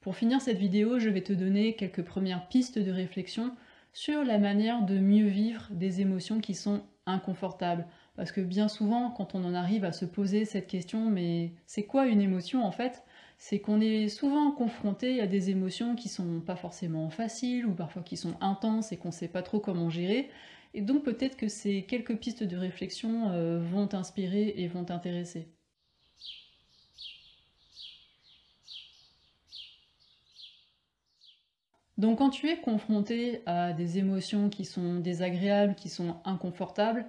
Pour 0.00 0.16
finir 0.16 0.40
cette 0.40 0.58
vidéo, 0.58 0.98
je 0.98 1.10
vais 1.10 1.22
te 1.22 1.32
donner 1.32 1.74
quelques 1.76 2.04
premières 2.04 2.48
pistes 2.48 2.78
de 2.78 2.90
réflexion 2.90 3.54
sur 3.92 4.24
la 4.24 4.38
manière 4.38 4.82
de 4.82 4.98
mieux 4.98 5.26
vivre 5.26 5.66
des 5.70 6.00
émotions 6.00 6.40
qui 6.40 6.54
sont 6.54 6.82
inconfortables. 7.04 7.86
Parce 8.16 8.32
que 8.32 8.40
bien 8.40 8.68
souvent, 8.68 9.10
quand 9.10 9.34
on 9.34 9.44
en 9.44 9.54
arrive 9.54 9.84
à 9.84 9.92
se 9.92 10.04
poser 10.04 10.44
cette 10.44 10.66
question, 10.66 11.10
mais 11.10 11.52
c'est 11.66 11.84
quoi 11.84 12.06
une 12.06 12.20
émotion 12.20 12.64
en 12.64 12.72
fait? 12.72 13.02
C'est 13.38 13.60
qu'on 13.60 13.80
est 13.80 14.08
souvent 14.08 14.50
confronté 14.50 15.20
à 15.20 15.28
des 15.28 15.50
émotions 15.50 15.94
qui 15.94 16.08
sont 16.08 16.40
pas 16.40 16.56
forcément 16.56 17.08
faciles 17.08 17.66
ou 17.66 17.72
parfois 17.72 18.02
qui 18.02 18.16
sont 18.16 18.34
intenses 18.40 18.90
et 18.92 18.96
qu'on 18.96 19.12
sait 19.12 19.28
pas 19.28 19.42
trop 19.42 19.60
comment 19.60 19.90
gérer. 19.90 20.28
Et 20.74 20.82
donc 20.82 21.04
peut-être 21.04 21.36
que 21.36 21.48
ces 21.48 21.82
quelques 21.84 22.16
pistes 22.16 22.42
de 22.42 22.56
réflexion 22.56 23.30
euh, 23.30 23.60
vont 23.60 23.86
t'inspirer 23.86 24.54
et 24.56 24.66
vont 24.66 24.84
t'intéresser. 24.84 25.48
Donc 31.96 32.18
quand 32.18 32.30
tu 32.30 32.48
es 32.48 32.58
confronté 32.58 33.42
à 33.46 33.72
des 33.72 33.98
émotions 33.98 34.50
qui 34.50 34.64
sont 34.64 34.96
désagréables, 34.96 35.74
qui 35.74 35.88
sont 35.88 36.16
inconfortables, 36.24 37.06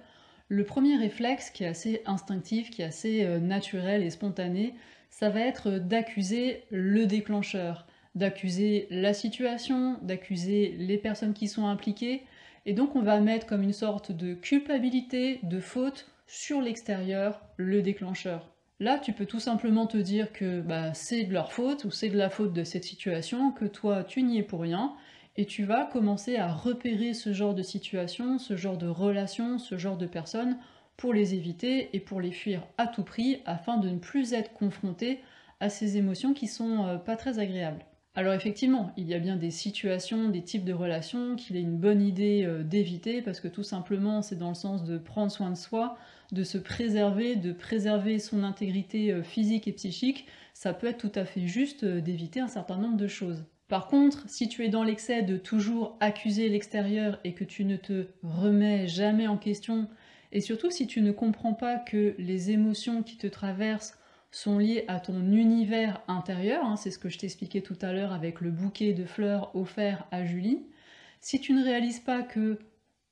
le 0.48 0.64
premier 0.64 0.96
réflexe 0.96 1.50
qui 1.50 1.64
est 1.64 1.68
assez 1.68 2.02
instinctif, 2.06 2.70
qui 2.70 2.82
est 2.82 2.86
assez 2.86 3.24
euh, 3.24 3.38
naturel 3.38 4.02
et 4.02 4.10
spontané, 4.10 4.74
ça 5.10 5.28
va 5.28 5.40
être 5.40 5.72
d'accuser 5.72 6.64
le 6.70 7.06
déclencheur, 7.06 7.86
d'accuser 8.14 8.86
la 8.90 9.12
situation, 9.12 9.98
d'accuser 10.02 10.74
les 10.78 10.98
personnes 10.98 11.34
qui 11.34 11.48
sont 11.48 11.66
impliquées. 11.66 12.22
Et 12.66 12.72
donc 12.72 12.96
on 12.96 13.02
va 13.02 13.20
mettre 13.20 13.46
comme 13.46 13.62
une 13.62 13.72
sorte 13.72 14.12
de 14.12 14.34
culpabilité, 14.34 15.40
de 15.42 15.60
faute 15.60 16.10
sur 16.26 16.60
l'extérieur, 16.60 17.42
le 17.56 17.82
déclencheur. 17.82 18.50
Là, 18.78 18.98
tu 18.98 19.12
peux 19.12 19.26
tout 19.26 19.40
simplement 19.40 19.86
te 19.86 19.98
dire 19.98 20.32
que 20.32 20.62
bah, 20.62 20.94
c'est 20.94 21.24
de 21.24 21.34
leur 21.34 21.52
faute 21.52 21.84
ou 21.84 21.90
c'est 21.90 22.08
de 22.08 22.16
la 22.16 22.30
faute 22.30 22.54
de 22.54 22.64
cette 22.64 22.84
situation, 22.84 23.50
que 23.52 23.66
toi, 23.66 24.04
tu 24.04 24.22
n'y 24.22 24.38
es 24.38 24.42
pour 24.42 24.60
rien, 24.60 24.94
et 25.36 25.44
tu 25.44 25.64
vas 25.64 25.84
commencer 25.84 26.36
à 26.36 26.50
repérer 26.50 27.12
ce 27.12 27.32
genre 27.34 27.54
de 27.54 27.62
situation, 27.62 28.38
ce 28.38 28.56
genre 28.56 28.78
de 28.78 28.88
relation, 28.88 29.58
ce 29.58 29.76
genre 29.76 29.98
de 29.98 30.06
personnes 30.06 30.56
pour 31.00 31.14
les 31.14 31.34
éviter 31.34 31.88
et 31.94 31.98
pour 31.98 32.20
les 32.20 32.30
fuir 32.30 32.62
à 32.76 32.86
tout 32.86 33.02
prix 33.02 33.40
afin 33.46 33.78
de 33.78 33.88
ne 33.88 33.98
plus 33.98 34.34
être 34.34 34.52
confronté 34.52 35.20
à 35.58 35.70
ces 35.70 35.96
émotions 35.96 36.34
qui 36.34 36.46
sont 36.46 36.84
euh, 36.84 36.96
pas 36.98 37.16
très 37.16 37.38
agréables. 37.38 37.82
Alors 38.14 38.34
effectivement, 38.34 38.92
il 38.98 39.08
y 39.08 39.14
a 39.14 39.18
bien 39.18 39.36
des 39.36 39.50
situations, 39.50 40.28
des 40.28 40.42
types 40.42 40.64
de 40.64 40.74
relations 40.74 41.36
qu'il 41.36 41.56
est 41.56 41.62
une 41.62 41.78
bonne 41.78 42.02
idée 42.02 42.44
euh, 42.44 42.62
d'éviter 42.62 43.22
parce 43.22 43.40
que 43.40 43.48
tout 43.48 43.62
simplement 43.62 44.20
c'est 44.20 44.36
dans 44.36 44.50
le 44.50 44.54
sens 44.54 44.84
de 44.84 44.98
prendre 44.98 45.32
soin 45.32 45.48
de 45.48 45.56
soi, 45.56 45.96
de 46.32 46.44
se 46.44 46.58
préserver, 46.58 47.34
de 47.34 47.52
préserver 47.52 48.18
son 48.18 48.44
intégrité 48.44 49.10
euh, 49.10 49.22
physique 49.22 49.68
et 49.68 49.72
psychique, 49.72 50.26
ça 50.52 50.74
peut 50.74 50.88
être 50.88 50.98
tout 50.98 51.18
à 51.18 51.24
fait 51.24 51.46
juste 51.46 51.82
d'éviter 51.82 52.40
un 52.40 52.48
certain 52.48 52.76
nombre 52.76 52.98
de 52.98 53.08
choses. 53.08 53.42
Par 53.68 53.86
contre, 53.86 54.28
si 54.28 54.48
tu 54.50 54.66
es 54.66 54.68
dans 54.68 54.84
l'excès 54.84 55.22
de 55.22 55.38
toujours 55.38 55.96
accuser 56.00 56.50
l'extérieur 56.50 57.18
et 57.24 57.32
que 57.32 57.44
tu 57.44 57.64
ne 57.64 57.76
te 57.76 58.08
remets 58.22 58.86
jamais 58.86 59.28
en 59.28 59.38
question 59.38 59.88
et 60.32 60.40
surtout, 60.40 60.70
si 60.70 60.86
tu 60.86 61.00
ne 61.00 61.12
comprends 61.12 61.54
pas 61.54 61.76
que 61.76 62.14
les 62.18 62.50
émotions 62.50 63.02
qui 63.02 63.16
te 63.16 63.26
traversent 63.26 63.98
sont 64.30 64.58
liées 64.58 64.84
à 64.86 65.00
ton 65.00 65.32
univers 65.32 66.00
intérieur, 66.06 66.64
hein, 66.64 66.76
c'est 66.76 66.90
ce 66.90 66.98
que 66.98 67.08
je 67.08 67.18
t'expliquais 67.18 67.62
tout 67.62 67.78
à 67.82 67.92
l'heure 67.92 68.12
avec 68.12 68.40
le 68.40 68.50
bouquet 68.50 68.92
de 68.92 69.04
fleurs 69.04 69.54
offert 69.56 70.06
à 70.12 70.24
Julie, 70.24 70.62
si 71.20 71.40
tu 71.40 71.52
ne 71.52 71.64
réalises 71.64 72.00
pas 72.00 72.22
que 72.22 72.58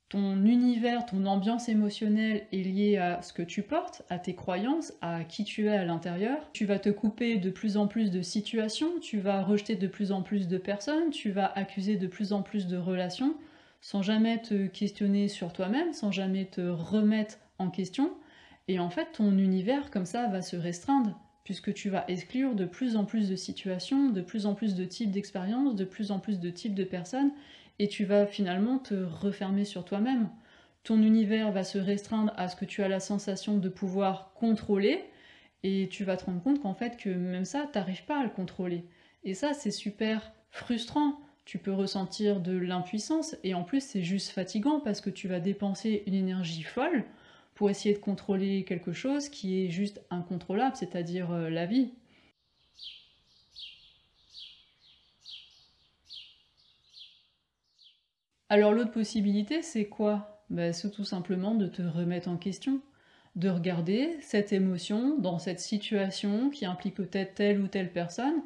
ton 0.09 0.43
univers, 0.43 1.05
ton 1.05 1.27
ambiance 1.27 1.69
émotionnelle 1.69 2.47
est 2.51 2.63
liée 2.63 2.97
à 2.97 3.21
ce 3.21 3.31
que 3.31 3.43
tu 3.43 3.61
portes, 3.61 4.01
à 4.09 4.17
tes 4.17 4.33
croyances, 4.33 4.91
à 5.01 5.23
qui 5.23 5.43
tu 5.43 5.67
es 5.67 5.77
à 5.77 5.85
l'intérieur. 5.85 6.49
Tu 6.51 6.65
vas 6.65 6.79
te 6.79 6.89
couper 6.89 7.37
de 7.37 7.51
plus 7.51 7.77
en 7.77 7.87
plus 7.87 8.09
de 8.09 8.23
situations, 8.23 8.99
tu 8.99 9.19
vas 9.19 9.43
rejeter 9.43 9.75
de 9.75 9.85
plus 9.85 10.11
en 10.11 10.23
plus 10.23 10.47
de 10.47 10.57
personnes, 10.57 11.11
tu 11.11 11.29
vas 11.29 11.45
accuser 11.55 11.95
de 11.95 12.07
plus 12.07 12.33
en 12.33 12.41
plus 12.41 12.65
de 12.65 12.75
relations, 12.75 13.35
sans 13.81 14.01
jamais 14.01 14.41
te 14.41 14.67
questionner 14.67 15.27
sur 15.27 15.53
toi-même, 15.53 15.93
sans 15.93 16.11
jamais 16.11 16.45
te 16.45 16.61
remettre 16.61 17.37
en 17.57 17.69
question. 17.69 18.11
Et 18.67 18.79
en 18.79 18.89
fait, 18.89 19.11
ton 19.13 19.37
univers, 19.37 19.91
comme 19.91 20.05
ça, 20.05 20.27
va 20.27 20.41
se 20.41 20.55
restreindre, 20.55 21.19
puisque 21.43 21.73
tu 21.73 21.89
vas 21.89 22.05
exclure 22.07 22.55
de 22.55 22.65
plus 22.65 22.95
en 22.95 23.05
plus 23.05 23.29
de 23.29 23.35
situations, 23.35 24.09
de 24.09 24.21
plus 24.21 24.45
en 24.45 24.53
plus 24.53 24.75
de 24.75 24.85
types 24.85 25.11
d'expériences, 25.11 25.75
de 25.75 25.85
plus 25.85 26.11
en 26.11 26.19
plus 26.19 26.39
de 26.39 26.49
types 26.49 26.75
de 26.75 26.83
personnes, 26.83 27.31
et 27.79 27.87
tu 27.87 28.05
vas 28.05 28.27
finalement 28.27 28.77
te 28.77 28.93
refermer 28.93 29.65
sur 29.65 29.85
toi-même. 29.85 30.29
Ton 30.83 31.01
univers 31.01 31.51
va 31.51 31.63
se 31.63 31.77
restreindre 31.77 32.33
à 32.37 32.47
ce 32.47 32.55
que 32.55 32.65
tu 32.65 32.83
as 32.83 32.87
la 32.87 32.99
sensation 32.99 33.57
de 33.57 33.69
pouvoir 33.69 34.33
contrôler 34.33 35.03
et 35.63 35.89
tu 35.89 36.03
vas 36.03 36.17
te 36.17 36.25
rendre 36.25 36.41
compte 36.41 36.61
qu'en 36.61 36.73
fait 36.73 36.97
que 36.97 37.09
même 37.09 37.45
ça, 37.45 37.67
tu 37.71 37.77
n'arrives 37.77 38.05
pas 38.05 38.19
à 38.19 38.23
le 38.23 38.29
contrôler. 38.29 38.85
Et 39.23 39.33
ça, 39.33 39.53
c'est 39.53 39.71
super 39.71 40.31
frustrant. 40.49 41.19
Tu 41.49 41.57
peux 41.57 41.73
ressentir 41.73 42.41
de 42.41 42.55
l'impuissance 42.55 43.35
et 43.43 43.55
en 43.55 43.63
plus 43.63 43.81
c'est 43.81 44.03
juste 44.03 44.29
fatigant 44.29 44.79
parce 44.79 45.01
que 45.01 45.09
tu 45.09 45.27
vas 45.27 45.39
dépenser 45.39 46.03
une 46.05 46.13
énergie 46.13 46.61
folle 46.61 47.05
pour 47.55 47.71
essayer 47.71 47.95
de 47.95 47.99
contrôler 47.99 48.63
quelque 48.65 48.93
chose 48.93 49.29
qui 49.29 49.65
est 49.65 49.71
juste 49.71 49.99
incontrôlable, 50.11 50.75
c'est-à-dire 50.75 51.31
euh, 51.31 51.49
la 51.49 51.65
vie. 51.65 51.89
Alors 58.49 58.71
l'autre 58.71 58.91
possibilité, 58.91 59.63
c'est 59.63 59.87
quoi? 59.87 60.45
Ben, 60.51 60.71
C'est 60.71 60.91
tout 60.91 61.03
simplement 61.03 61.55
de 61.55 61.65
te 61.65 61.81
remettre 61.81 62.29
en 62.29 62.37
question, 62.37 62.79
de 63.35 63.49
regarder 63.49 64.17
cette 64.21 64.53
émotion 64.53 65.17
dans 65.17 65.39
cette 65.39 65.59
situation 65.59 66.51
qui 66.51 66.67
implique 66.67 66.93
peut-être 66.93 67.33
telle 67.33 67.59
ou 67.59 67.67
telle 67.67 67.91
personne. 67.91 68.43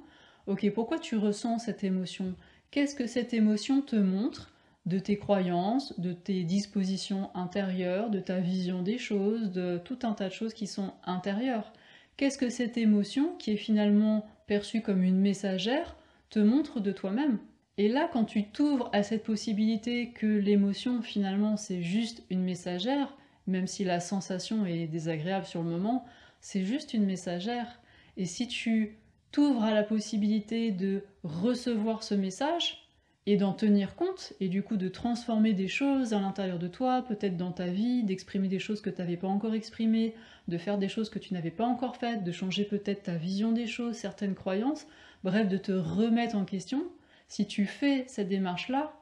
Ok, 0.48 0.70
pourquoi 0.74 1.00
tu 1.00 1.18
ressens 1.18 1.60
cette 1.60 1.84
émotion? 1.84 2.36
Qu'est-ce 2.73 2.95
que 2.95 3.05
cette 3.05 3.36
émotion 3.36 3.81
te 3.83 3.95
montre 3.95 4.51
de 4.88 4.97
tes 4.97 5.19
croyances, 5.19 5.99
de 5.99 6.12
tes 6.12 6.43
dispositions 6.43 7.29
intérieures, 7.36 8.09
de 8.09 8.19
ta 8.19 8.39
vision 8.39 8.81
des 8.81 8.97
choses, 8.97 9.51
de 9.51 9.77
tout 9.77 9.99
un 10.01 10.13
tas 10.13 10.29
de 10.29 10.33
choses 10.33 10.55
qui 10.55 10.65
sont 10.65 10.91
intérieures? 11.05 11.71
Qu'est-ce 12.17 12.39
que 12.39 12.49
cette 12.49 12.75
émotion, 12.75 13.36
qui 13.38 13.51
est 13.51 13.57
finalement 13.57 14.25
perçue 14.47 14.81
comme 14.81 15.03
une 15.03 15.19
messagère, 15.19 15.95
te 16.31 16.39
montre 16.39 16.79
de 16.79 16.91
toi-même? 16.91 17.38
Et 17.77 17.89
là, 17.89 18.09
quand 18.12 18.25
tu 18.25 18.45
t'ouvres 18.45 18.89
à 18.91 19.03
cette 19.03 19.23
possibilité 19.23 20.09
que 20.09 20.25
l'émotion, 20.25 21.03
finalement, 21.03 21.57
c'est 21.57 21.83
juste 21.83 22.23
une 22.31 22.41
messagère, 22.41 23.15
même 23.45 23.67
si 23.67 23.83
la 23.83 23.99
sensation 23.99 24.65
est 24.65 24.88
désagréable 24.88 25.45
sur 25.45 25.62
le 25.62 25.69
moment, 25.69 26.05
c'est 26.41 26.65
juste 26.65 26.95
une 26.95 27.05
messagère. 27.05 27.79
Et 28.17 28.25
si 28.25 28.47
tu 28.47 28.97
t'ouvres 29.34 29.63
à 29.63 29.74
la 29.74 29.84
possibilité 29.84 30.72
de 30.72 31.04
recevoir 31.24 32.04
ce 32.04 32.13
message 32.13 32.88
et 33.26 33.36
d'en 33.36 33.54
tenir 33.54 33.96
compte, 33.96 34.34
et 34.39 34.48
du 34.48 34.63
coup 34.63 34.78
de 34.78 34.89
transformer 34.89 35.54
des 35.54 35.67
choses 35.67 36.13
à 36.13 36.19
l'intérieur 36.19 36.60
de 36.60 36.67
toi, 36.67 37.02
peut-être 37.02 37.36
dans 37.36 37.52
ta 37.52 37.67
vie, 37.67 38.04
d'exprimer 38.04 38.48
des 38.48 38.60
choses 38.60 38.82
que 38.82 38.89
tu 38.89 39.02
n'avais 39.02 39.17
pas 39.17 39.28
encore 39.28 39.56
exprimées, 39.56 40.13
de 40.48 40.58
faire 40.58 40.78
des 40.78 40.89
choses 40.89 41.10
que 41.10 41.19
tu 41.19 41.34
n'avais 41.34 41.52
pas 41.52 41.65
encore 41.65 41.96
faites, 41.96 42.24
de 42.24 42.32
changer 42.32 42.63
peut-être 42.63 43.04
ta 43.04 43.15
vision 43.15 43.52
des 43.52 43.65
choses, 43.65 43.96
certaines 43.96 44.36
croyances, 44.36 44.86
bref, 45.24 45.48
de 45.48 45.58
te 45.58 45.72
remettre 45.72 46.36
en 46.36 46.46
question, 46.46 46.84
si 47.28 47.48
tu 47.48 47.65
fais 47.65 48.04
cette 48.08 48.28
démarche-là, 48.28 48.93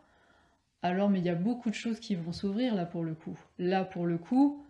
alors 0.82 1.10
mais 1.10 1.20
il 1.20 1.26
y 1.26 1.30
a 1.30 1.36
beaucoup 1.36 1.70
de 1.70 1.76
choses 1.76 2.00
qui 2.00 2.16
vont 2.16 2.32
s'ouvrir 2.32 2.74
là 2.74 2.86
pour 2.86 3.04
le 3.04 3.16
coup. 3.16 3.38
Là 3.60 3.84
pour 3.84 4.06
le 4.06 4.18
coup, 4.18 4.66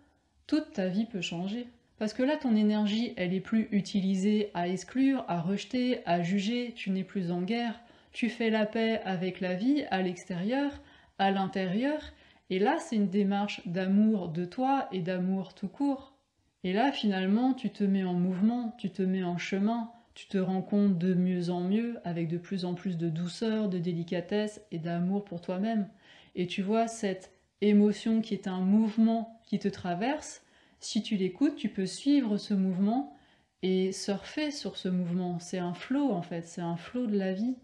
toute 0.47 0.71
ta 0.71 0.87
vie 0.87 1.05
peut 1.05 1.21
changer. 1.21 1.67
Parce 2.01 2.13
que 2.13 2.23
là, 2.23 2.35
ton 2.35 2.55
énergie, 2.55 3.13
elle 3.15 3.31
est 3.31 3.39
plus 3.39 3.67
utilisée 3.71 4.49
à 4.55 4.67
exclure, 4.67 5.23
à 5.27 5.39
rejeter, 5.39 5.99
à 6.07 6.23
juger, 6.23 6.73
tu 6.75 6.89
n'es 6.89 7.03
plus 7.03 7.29
en 7.29 7.43
guerre, 7.43 7.79
tu 8.11 8.27
fais 8.27 8.49
la 8.49 8.65
paix 8.65 9.01
avec 9.05 9.39
la 9.39 9.53
vie 9.53 9.83
à 9.91 10.01
l'extérieur, 10.01 10.81
à 11.19 11.29
l'intérieur, 11.29 12.01
et 12.49 12.57
là, 12.57 12.79
c'est 12.79 12.95
une 12.95 13.09
démarche 13.09 13.61
d'amour 13.67 14.29
de 14.29 14.45
toi 14.45 14.87
et 14.91 15.01
d'amour 15.01 15.53
tout 15.53 15.67
court. 15.67 16.15
Et 16.63 16.73
là, 16.73 16.91
finalement, 16.91 17.53
tu 17.53 17.69
te 17.69 17.83
mets 17.83 18.03
en 18.03 18.15
mouvement, 18.15 18.75
tu 18.79 18.89
te 18.89 19.03
mets 19.03 19.23
en 19.23 19.37
chemin, 19.37 19.91
tu 20.15 20.25
te 20.25 20.39
rends 20.39 20.63
compte 20.63 20.97
de 20.97 21.13
mieux 21.13 21.51
en 21.51 21.61
mieux, 21.61 21.99
avec 22.03 22.29
de 22.29 22.39
plus 22.39 22.65
en 22.65 22.73
plus 22.73 22.97
de 22.97 23.09
douceur, 23.09 23.69
de 23.69 23.77
délicatesse 23.77 24.59
et 24.71 24.79
d'amour 24.79 25.23
pour 25.23 25.39
toi-même. 25.39 25.87
Et 26.33 26.47
tu 26.47 26.63
vois 26.63 26.87
cette 26.87 27.31
émotion 27.61 28.21
qui 28.21 28.33
est 28.33 28.47
un 28.47 28.61
mouvement 28.61 29.39
qui 29.45 29.59
te 29.59 29.67
traverse, 29.67 30.41
si 30.81 31.01
tu 31.01 31.15
l'écoutes, 31.15 31.55
tu 31.55 31.69
peux 31.69 31.85
suivre 31.85 32.37
ce 32.37 32.53
mouvement 32.53 33.15
et 33.61 33.91
surfer 33.91 34.51
sur 34.51 34.77
ce 34.77 34.89
mouvement. 34.89 35.39
C'est 35.39 35.59
un 35.59 35.73
flot 35.73 36.11
en 36.11 36.21
fait, 36.21 36.41
c'est 36.41 36.61
un 36.61 36.75
flot 36.75 37.05
de 37.05 37.17
la 37.17 37.33
vie. 37.33 37.55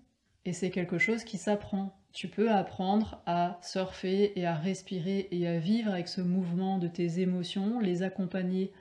Et 0.46 0.54
c'est 0.54 0.70
quelque 0.70 0.98
chose 0.98 1.26
qui 1.26 1.38
s'apprend. 1.38 2.00
Tu 2.14 2.30
peux 2.30 2.50
apprendre 2.50 3.22
à 3.26 3.60
surfer 3.62 4.40
et 4.40 4.46
à 4.46 4.56
respirer 4.56 5.28
et 5.32 5.46
à 5.48 5.60
vivre 5.60 5.92
avec 5.92 6.08
ce 6.08 6.22
mouvement 6.22 6.78
de 6.78 6.88
tes 6.88 7.20
émotions, 7.20 7.80
les 7.80 8.02
accompagner 8.02 8.72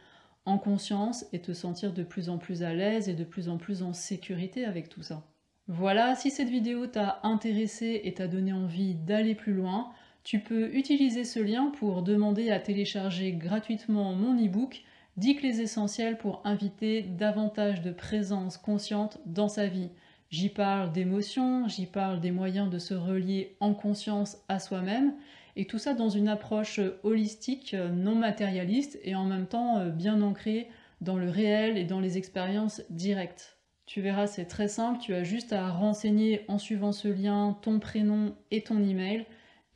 en 0.44 0.58
conscience 0.58 1.26
et 1.32 1.40
te 1.40 1.52
sentir 1.52 1.92
de 1.92 2.04
plus 2.04 2.28
en 2.28 2.38
plus 2.38 2.62
à 2.62 2.72
l'aise 2.72 3.08
et 3.08 3.14
de 3.14 3.24
plus 3.24 3.48
en 3.48 3.56
plus 3.56 3.82
en 3.82 3.92
sécurité 3.92 4.64
avec 4.64 4.88
tout 4.88 5.02
ça. 5.02 5.24
Voilà, 5.66 6.14
si 6.14 6.30
cette 6.30 6.48
vidéo 6.48 6.86
t'a 6.86 7.18
intéressé 7.24 8.00
et 8.04 8.14
t'a 8.14 8.28
donné 8.28 8.52
envie 8.52 8.94
d'aller 8.94 9.34
plus 9.34 9.52
loin, 9.52 9.90
tu 10.26 10.40
peux 10.40 10.74
utiliser 10.74 11.22
ce 11.22 11.38
lien 11.38 11.70
pour 11.78 12.02
demander 12.02 12.50
à 12.50 12.58
télécharger 12.58 13.30
gratuitement 13.30 14.12
mon 14.12 14.34
e-book 14.44 14.82
10 15.18 15.36
clés 15.36 15.60
essentielles 15.60 16.18
pour 16.18 16.40
inviter 16.44 17.02
davantage 17.02 17.80
de 17.80 17.92
présence 17.92 18.58
consciente 18.58 19.20
dans 19.24 19.46
sa 19.46 19.68
vie. 19.68 19.88
J'y 20.30 20.48
parle 20.48 20.90
d'émotions, 20.90 21.68
j'y 21.68 21.86
parle 21.86 22.20
des 22.20 22.32
moyens 22.32 22.68
de 22.68 22.80
se 22.80 22.92
relier 22.92 23.54
en 23.60 23.72
conscience 23.72 24.38
à 24.48 24.58
soi-même 24.58 25.14
et 25.54 25.64
tout 25.64 25.78
ça 25.78 25.94
dans 25.94 26.08
une 26.08 26.26
approche 26.26 26.80
holistique, 27.04 27.76
non 27.94 28.16
matérialiste 28.16 28.98
et 29.04 29.14
en 29.14 29.26
même 29.26 29.46
temps 29.46 29.78
euh, 29.78 29.90
bien 29.90 30.20
ancrée 30.22 30.68
dans 31.02 31.18
le 31.18 31.30
réel 31.30 31.78
et 31.78 31.84
dans 31.84 32.00
les 32.00 32.18
expériences 32.18 32.82
directes. 32.90 33.58
Tu 33.86 34.00
verras, 34.00 34.26
c'est 34.26 34.46
très 34.46 34.66
simple, 34.66 34.98
tu 35.00 35.14
as 35.14 35.22
juste 35.22 35.52
à 35.52 35.70
renseigner 35.70 36.44
en 36.48 36.58
suivant 36.58 36.90
ce 36.90 37.06
lien 37.06 37.56
ton 37.62 37.78
prénom 37.78 38.34
et 38.50 38.62
ton 38.62 38.82
email 38.82 39.24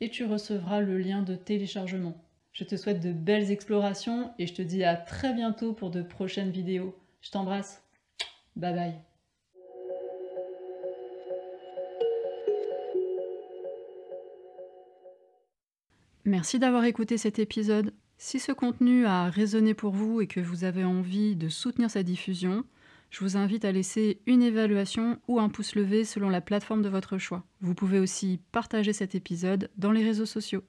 et 0.01 0.09
tu 0.09 0.25
recevras 0.25 0.81
le 0.81 0.97
lien 0.97 1.21
de 1.21 1.35
téléchargement. 1.35 2.17
Je 2.51 2.65
te 2.65 2.75
souhaite 2.75 2.99
de 2.99 3.13
belles 3.13 3.51
explorations 3.51 4.31
et 4.37 4.47
je 4.47 4.53
te 4.53 4.61
dis 4.61 4.83
à 4.83 4.95
très 4.97 5.33
bientôt 5.33 5.73
pour 5.73 5.91
de 5.91 6.01
prochaines 6.01 6.51
vidéos. 6.51 6.95
Je 7.21 7.31
t'embrasse. 7.31 7.83
Bye 8.55 8.73
bye. 8.73 8.93
Merci 16.25 16.59
d'avoir 16.59 16.83
écouté 16.85 17.17
cet 17.17 17.39
épisode. 17.39 17.93
Si 18.17 18.39
ce 18.39 18.51
contenu 18.51 19.05
a 19.05 19.29
résonné 19.29 19.73
pour 19.73 19.93
vous 19.93 20.21
et 20.21 20.27
que 20.27 20.39
vous 20.39 20.63
avez 20.63 20.83
envie 20.83 21.35
de 21.35 21.49
soutenir 21.49 21.89
sa 21.89 22.03
diffusion, 22.03 22.63
je 23.11 23.19
vous 23.19 23.35
invite 23.35 23.65
à 23.65 23.73
laisser 23.73 24.21
une 24.25 24.41
évaluation 24.41 25.19
ou 25.27 25.39
un 25.39 25.49
pouce 25.49 25.75
levé 25.75 26.05
selon 26.05 26.29
la 26.29 26.39
plateforme 26.39 26.81
de 26.81 26.89
votre 26.89 27.17
choix. 27.17 27.43
Vous 27.59 27.75
pouvez 27.75 27.99
aussi 27.99 28.39
partager 28.53 28.93
cet 28.93 29.15
épisode 29.15 29.69
dans 29.77 29.91
les 29.91 30.03
réseaux 30.03 30.25
sociaux. 30.25 30.63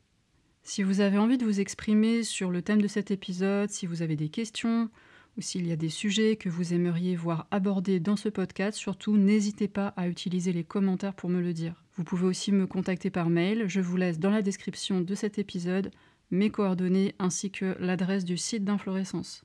Si 0.64 0.82
vous 0.82 1.00
avez 1.00 1.18
envie 1.18 1.38
de 1.38 1.44
vous 1.44 1.60
exprimer 1.60 2.24
sur 2.24 2.50
le 2.50 2.60
thème 2.60 2.82
de 2.82 2.88
cet 2.88 3.12
épisode, 3.12 3.70
si 3.70 3.86
vous 3.86 4.02
avez 4.02 4.16
des 4.16 4.28
questions 4.28 4.90
ou 5.36 5.40
s'il 5.40 5.66
y 5.66 5.72
a 5.72 5.76
des 5.76 5.88
sujets 5.88 6.36
que 6.36 6.48
vous 6.48 6.74
aimeriez 6.74 7.14
voir 7.14 7.46
abordés 7.52 8.00
dans 8.00 8.16
ce 8.16 8.28
podcast, 8.28 8.76
surtout 8.76 9.16
n'hésitez 9.16 9.68
pas 9.68 9.88
à 9.96 10.08
utiliser 10.08 10.52
les 10.52 10.64
commentaires 10.64 11.14
pour 11.14 11.30
me 11.30 11.40
le 11.40 11.54
dire. 11.54 11.84
Vous 11.96 12.04
pouvez 12.04 12.26
aussi 12.26 12.50
me 12.50 12.66
contacter 12.66 13.10
par 13.10 13.30
mail, 13.30 13.64
je 13.68 13.80
vous 13.80 13.96
laisse 13.96 14.18
dans 14.18 14.30
la 14.30 14.42
description 14.42 15.00
de 15.00 15.14
cet 15.14 15.38
épisode 15.38 15.92
mes 16.32 16.50
coordonnées 16.50 17.14
ainsi 17.20 17.52
que 17.52 17.76
l'adresse 17.78 18.24
du 18.24 18.36
site 18.36 18.64
d'Inflorescence. 18.64 19.44